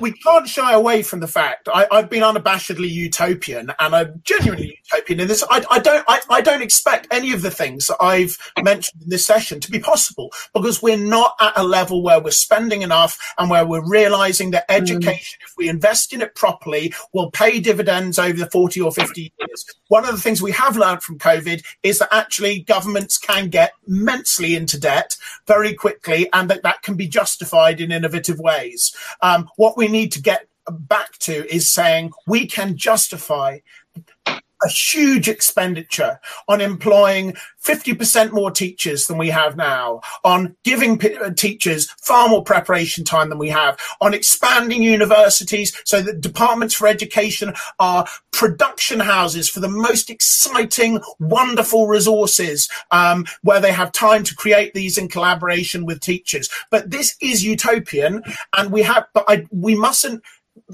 [0.00, 4.78] We can't shy away from the fact I, have been unabashedly utopian, and I'm genuinely
[4.84, 5.44] utopian in this.
[5.50, 9.08] I, I don't, I, I, don't expect any of the things that I've mentioned in
[9.08, 13.18] this session to be possible because we're not at a level where we're spending enough
[13.38, 14.74] and where we're realizing that mm.
[14.74, 15.46] education, mm.
[15.46, 19.64] if we invest in it properly, will pay dividends over the 40 or 50 years.
[19.88, 23.72] One of the things we have learned from COVID is that actually governments can get
[23.86, 25.16] immensely into debt
[25.46, 28.94] very quickly, and that that can be justified in innovative ways.
[29.20, 33.60] Um, what we need to get back to is saying we can justify
[34.64, 41.16] a huge expenditure on employing 50% more teachers than we have now, on giving p-
[41.16, 46.74] uh, teachers far more preparation time than we have, on expanding universities so that departments
[46.74, 53.92] for education are production houses for the most exciting, wonderful resources um, where they have
[53.92, 56.48] time to create these in collaboration with teachers.
[56.70, 58.22] But this is utopian,
[58.56, 60.22] and we have, but I, we mustn't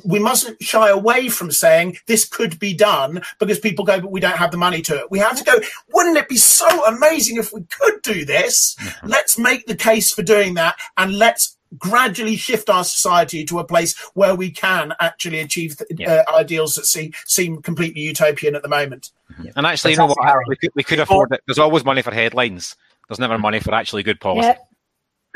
[0.04, 4.20] we mustn't shy away from saying this could be done because people go, but we
[4.20, 5.10] don't have the money to it.
[5.10, 5.54] We have to go,
[5.92, 8.76] wouldn't it be so amazing if we could do this?
[8.80, 9.08] Mm-hmm.
[9.08, 13.64] Let's make the case for doing that and let's gradually shift our society to a
[13.64, 16.24] place where we can actually achieve the, yeah.
[16.28, 19.10] uh, ideals that seem, seem completely utopian at the moment.
[19.32, 19.48] Mm-hmm.
[19.56, 20.18] And actually, you know what?
[20.48, 21.42] We could, we could afford it.
[21.46, 22.74] There's always money for headlines.
[23.08, 24.48] There's never money for actually good policy.
[24.48, 24.56] Yeah.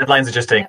[0.00, 0.68] Headlines are just yeah.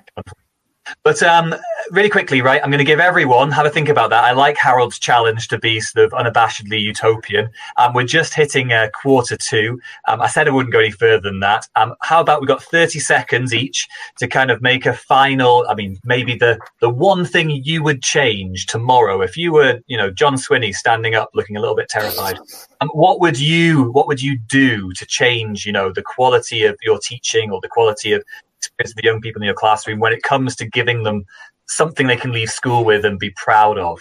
[1.02, 1.54] But um,
[1.90, 2.60] really quickly, right?
[2.62, 4.24] I'm going to give everyone have a think about that.
[4.24, 7.50] I like Harold's challenge to be sort of unabashedly utopian.
[7.76, 9.80] Um, we're just hitting uh, quarter to.
[10.08, 11.68] Um, I said I wouldn't go any further than that.
[11.76, 13.88] Um, how about we got 30 seconds each
[14.18, 15.66] to kind of make a final?
[15.68, 19.96] I mean, maybe the the one thing you would change tomorrow if you were, you
[19.96, 22.38] know, John Swinney standing up, looking a little bit terrified.
[22.80, 26.76] Um, what would you What would you do to change, you know, the quality of
[26.82, 28.22] your teaching or the quality of
[28.66, 31.24] experience of the young people in your classroom when it comes to giving them
[31.66, 34.00] something they can leave school with and be proud of.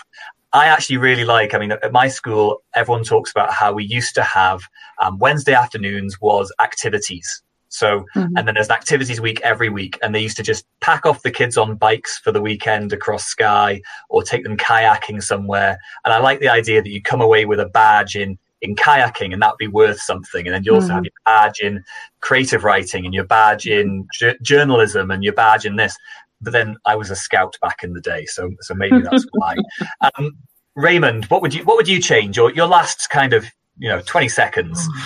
[0.54, 4.14] I actually really like, I mean, at my school, everyone talks about how we used
[4.16, 4.62] to have
[5.02, 7.42] um, Wednesday afternoons was activities.
[7.70, 8.38] So, mm-hmm.
[8.38, 11.24] and then there's an activities week every week, and they used to just pack off
[11.24, 15.80] the kids on bikes for the weekend across Skye or take them kayaking somewhere.
[16.06, 19.34] And I like the idea that you come away with a badge in in kayaking
[19.34, 20.48] and that'd be worth something.
[20.48, 20.96] And then you also mm.
[20.96, 21.84] have your badge in
[22.22, 25.96] creative writing and your badge in j- journalism and your badge in this.
[26.42, 29.56] But then I was a scout back in the day, so so maybe that's why.
[30.02, 30.32] Um,
[30.76, 32.36] Raymond, what would you what would you change?
[32.36, 33.46] Your your last kind of
[33.78, 34.88] you know twenty seconds.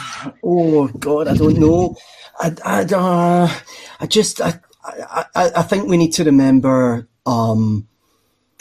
[0.43, 1.95] Oh God, I don't know.
[2.39, 3.53] I I, uh,
[3.99, 7.07] I just I, I I think we need to remember.
[7.25, 7.87] Um,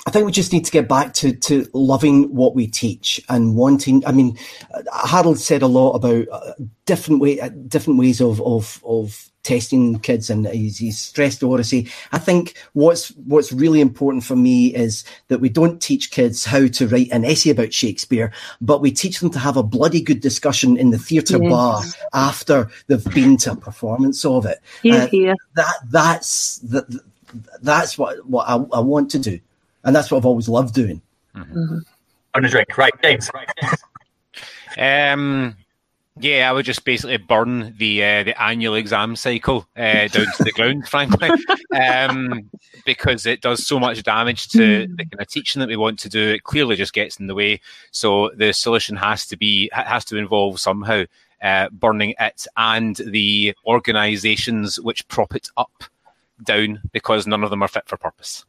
[0.06, 3.56] I think we just need to get back to, to loving what we teach and
[3.56, 4.06] wanting.
[4.06, 4.38] I mean,
[5.04, 6.52] Harold said a lot about uh,
[6.84, 11.90] different way, uh, different ways of of of testing kids, and he's, he's stressed Odyssey.
[12.12, 16.68] I think what's what's really important for me is that we don't teach kids how
[16.68, 20.20] to write an essay about Shakespeare, but we teach them to have a bloody good
[20.20, 21.50] discussion in the theatre yes.
[21.50, 24.60] bar after they've been to a performance of it.
[24.82, 25.34] Here, here.
[25.54, 26.86] That that's that,
[27.60, 29.40] that's what what I, I want to do
[29.86, 31.00] and that's what I've always loved doing.
[31.34, 31.78] Mm-hmm.
[32.34, 33.30] On a drink, right, James?
[34.76, 35.56] um,
[36.18, 40.44] yeah, I would just basically burn the uh, the annual exam cycle uh, down to
[40.44, 41.30] the ground, frankly,
[41.78, 42.50] um,
[42.84, 46.08] because it does so much damage to the kind of teaching that we want to
[46.08, 46.30] do.
[46.30, 47.60] It clearly just gets in the way.
[47.90, 51.04] So the solution has to be has to involve somehow
[51.42, 55.84] uh, burning it and the organisations which prop it up
[56.42, 58.44] down because none of them are fit for purpose.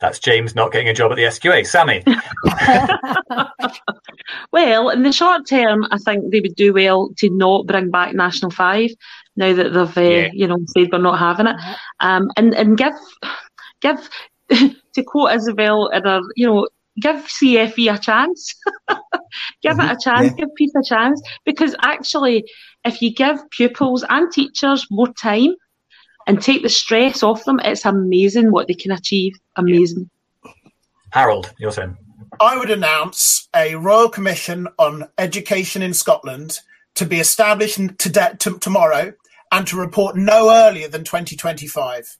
[0.00, 1.66] That's James not getting a job at the SQA.
[1.66, 2.02] Sammy.
[4.52, 8.14] well, in the short term, I think they would do well to not bring back
[8.14, 8.90] National Five
[9.36, 10.28] now that they've, uh, yeah.
[10.32, 11.56] you know, said we're not having it,
[12.00, 12.94] um, and and give
[13.80, 14.08] give
[14.50, 16.68] to quote Isabel in her, you know,
[17.00, 18.54] give CFE a chance.
[19.62, 19.80] give mm-hmm.
[19.80, 19.98] it a mm-hmm.
[19.98, 20.44] chance, yeah.
[20.44, 22.44] give PEIF a chance, because actually,
[22.84, 25.54] if you give pupils and teachers more time
[26.28, 29.32] and take the stress off them, it's amazing what they can achieve.
[29.56, 30.08] Amazing.
[31.10, 31.96] Harold, your turn.
[32.38, 36.60] I would announce a Royal Commission on Education in Scotland
[36.94, 39.14] to be established today, t- tomorrow
[39.50, 42.18] and to report no earlier than 2025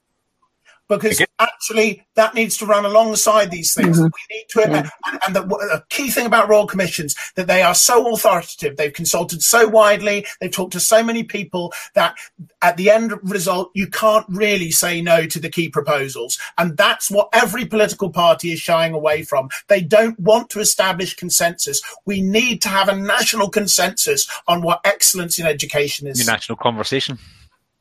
[0.89, 3.97] because actually that needs to run alongside these things.
[3.97, 4.05] Mm-hmm.
[4.05, 4.89] We need to, yeah.
[5.05, 8.75] and, and the, the, key thing about royal commissions that they are so authoritative.
[8.75, 10.25] They've consulted so widely.
[10.41, 12.17] They've talked to so many people that
[12.61, 16.39] at the end result, you can't really say no to the key proposals.
[16.57, 19.49] And that's what every political party is shying away from.
[19.67, 21.81] They don't want to establish consensus.
[22.05, 26.19] We need to have a national consensus on what excellence in education is.
[26.19, 27.19] Your national conversation.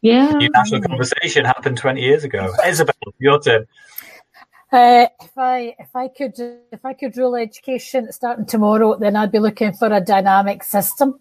[0.00, 0.30] Yeah.
[0.32, 2.52] New national conversation happened 20 years ago.
[2.66, 3.66] Isabel, your turn.
[4.70, 6.34] Uh, if I if I could
[6.70, 11.18] if I could rule education starting tomorrow, then I'd be looking for a dynamic system,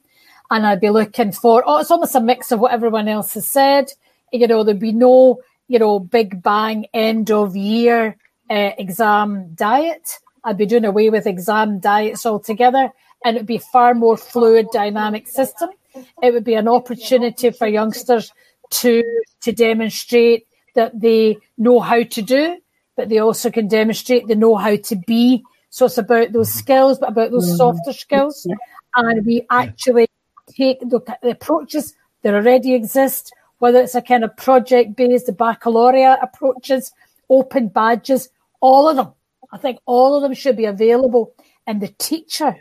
[0.51, 3.47] and I'd be looking for oh, it's almost a mix of what everyone else has
[3.47, 3.89] said.
[4.33, 5.39] You know, there'd be no
[5.69, 8.17] you know big bang end of year
[8.49, 10.19] uh, exam diet.
[10.43, 12.91] I'd be doing away with exam diets altogether,
[13.23, 15.69] and it'd be far more fluid, dynamic system.
[16.21, 18.33] It would be an opportunity for youngsters
[18.69, 19.03] to
[19.41, 22.57] to demonstrate that they know how to do,
[22.95, 25.43] but they also can demonstrate they know how to be.
[25.69, 26.59] So it's about those mm-hmm.
[26.59, 28.47] skills, but about those softer skills.
[28.95, 30.07] and we actually
[30.55, 35.25] take look at the approaches that already exist, whether it's a kind of project based,
[35.25, 36.91] the baccalaureate approaches,
[37.29, 38.29] open badges,
[38.59, 39.13] all of them.
[39.51, 41.33] I think all of them should be available,
[41.65, 42.55] and the teacher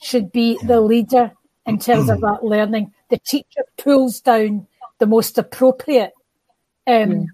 [0.00, 1.32] should be the leader
[1.66, 2.92] in terms of that learning.
[3.10, 4.66] The teacher pulls down
[4.98, 6.12] the most appropriate
[6.86, 7.26] um,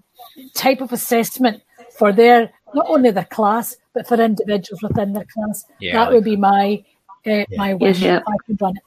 [0.53, 1.61] type of assessment
[1.97, 5.65] for their not only the class but for individuals within the class.
[5.79, 6.83] Yeah, that would be my
[7.25, 8.17] uh, my wish yeah.
[8.17, 8.83] if I could run it.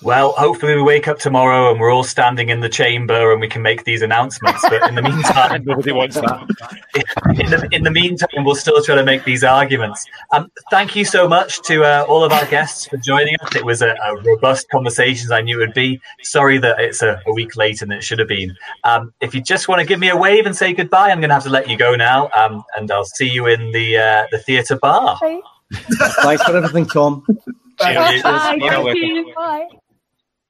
[0.00, 3.48] Well, hopefully we wake up tomorrow and we're all standing in the chamber and we
[3.48, 4.62] can make these announcements.
[4.68, 6.46] But in the meantime, nobody wants that.
[7.38, 10.04] In the, in the meantime, we'll still try to make these arguments.
[10.32, 13.54] Um, thank you so much to uh, all of our guests for joining us.
[13.54, 16.00] It was a, a, robust conversation, as I knew it would be.
[16.22, 18.56] Sorry that it's a, a week later than it should have been.
[18.84, 21.28] Um, if you just want to give me a wave and say goodbye, I'm going
[21.28, 24.26] to have to let you go now, um, and I'll see you in the uh,
[24.32, 25.18] the theatre bar.
[25.72, 27.24] Thanks for everything, Tom.
[27.78, 28.20] Bye.
[28.22, 28.58] Bye.
[29.36, 29.68] Bye.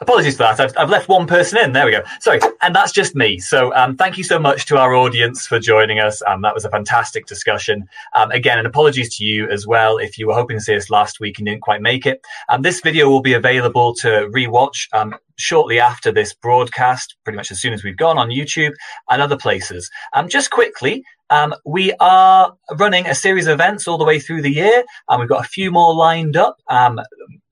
[0.00, 0.60] Apologies for that.
[0.60, 1.72] I've, I've, left one person in.
[1.72, 2.02] There we go.
[2.20, 2.40] Sorry.
[2.62, 3.38] And that's just me.
[3.38, 6.22] So um, thank you so much to our audience for joining us.
[6.26, 7.88] Um, that was a fantastic discussion.
[8.14, 10.90] Um, again, and apologies to you as well if you were hoping to see us
[10.90, 12.24] last week and didn't quite make it.
[12.48, 17.50] Um, this video will be available to rewatch um, shortly after this broadcast, pretty much
[17.50, 18.72] as soon as we've gone on YouTube
[19.10, 19.90] and other places.
[20.12, 24.42] Um, just quickly, um, we are running a series of events all the way through
[24.42, 26.58] the year, and we've got a few more lined up.
[26.68, 27.00] Um,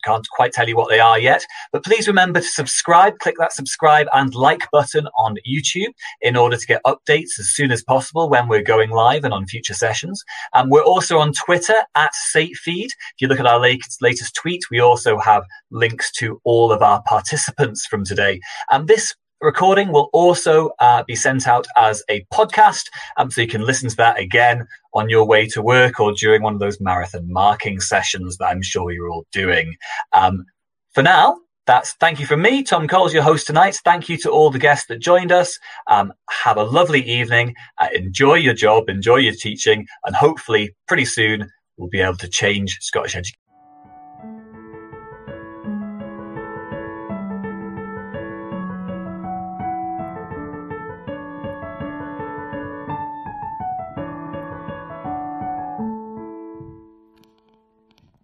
[0.05, 3.19] can't quite tell you what they are yet, but please remember to subscribe.
[3.19, 7.71] Click that subscribe and like button on YouTube in order to get updates as soon
[7.71, 10.23] as possible when we're going live and on future sessions.
[10.53, 12.87] Um, we're also on Twitter at SateFeed.
[12.87, 16.83] If you look at our latest, latest tweet, we also have links to all of
[16.83, 18.41] our participants from today.
[18.71, 22.87] And this recording will also uh, be sent out as a podcast,
[23.17, 26.43] um, so you can listen to that again on your way to work or during
[26.43, 29.75] one of those marathon marking sessions that I'm sure you're all doing.
[30.13, 30.45] Um,
[30.93, 33.81] for now, that's thank you from me, Tom Coles, your host tonight.
[33.85, 35.59] Thank you to all the guests that joined us.
[35.89, 36.13] Um,
[36.45, 37.55] have a lovely evening.
[37.79, 42.29] Uh, enjoy your job, enjoy your teaching, and hopefully, pretty soon, we'll be able to
[42.29, 43.42] change Scottish education.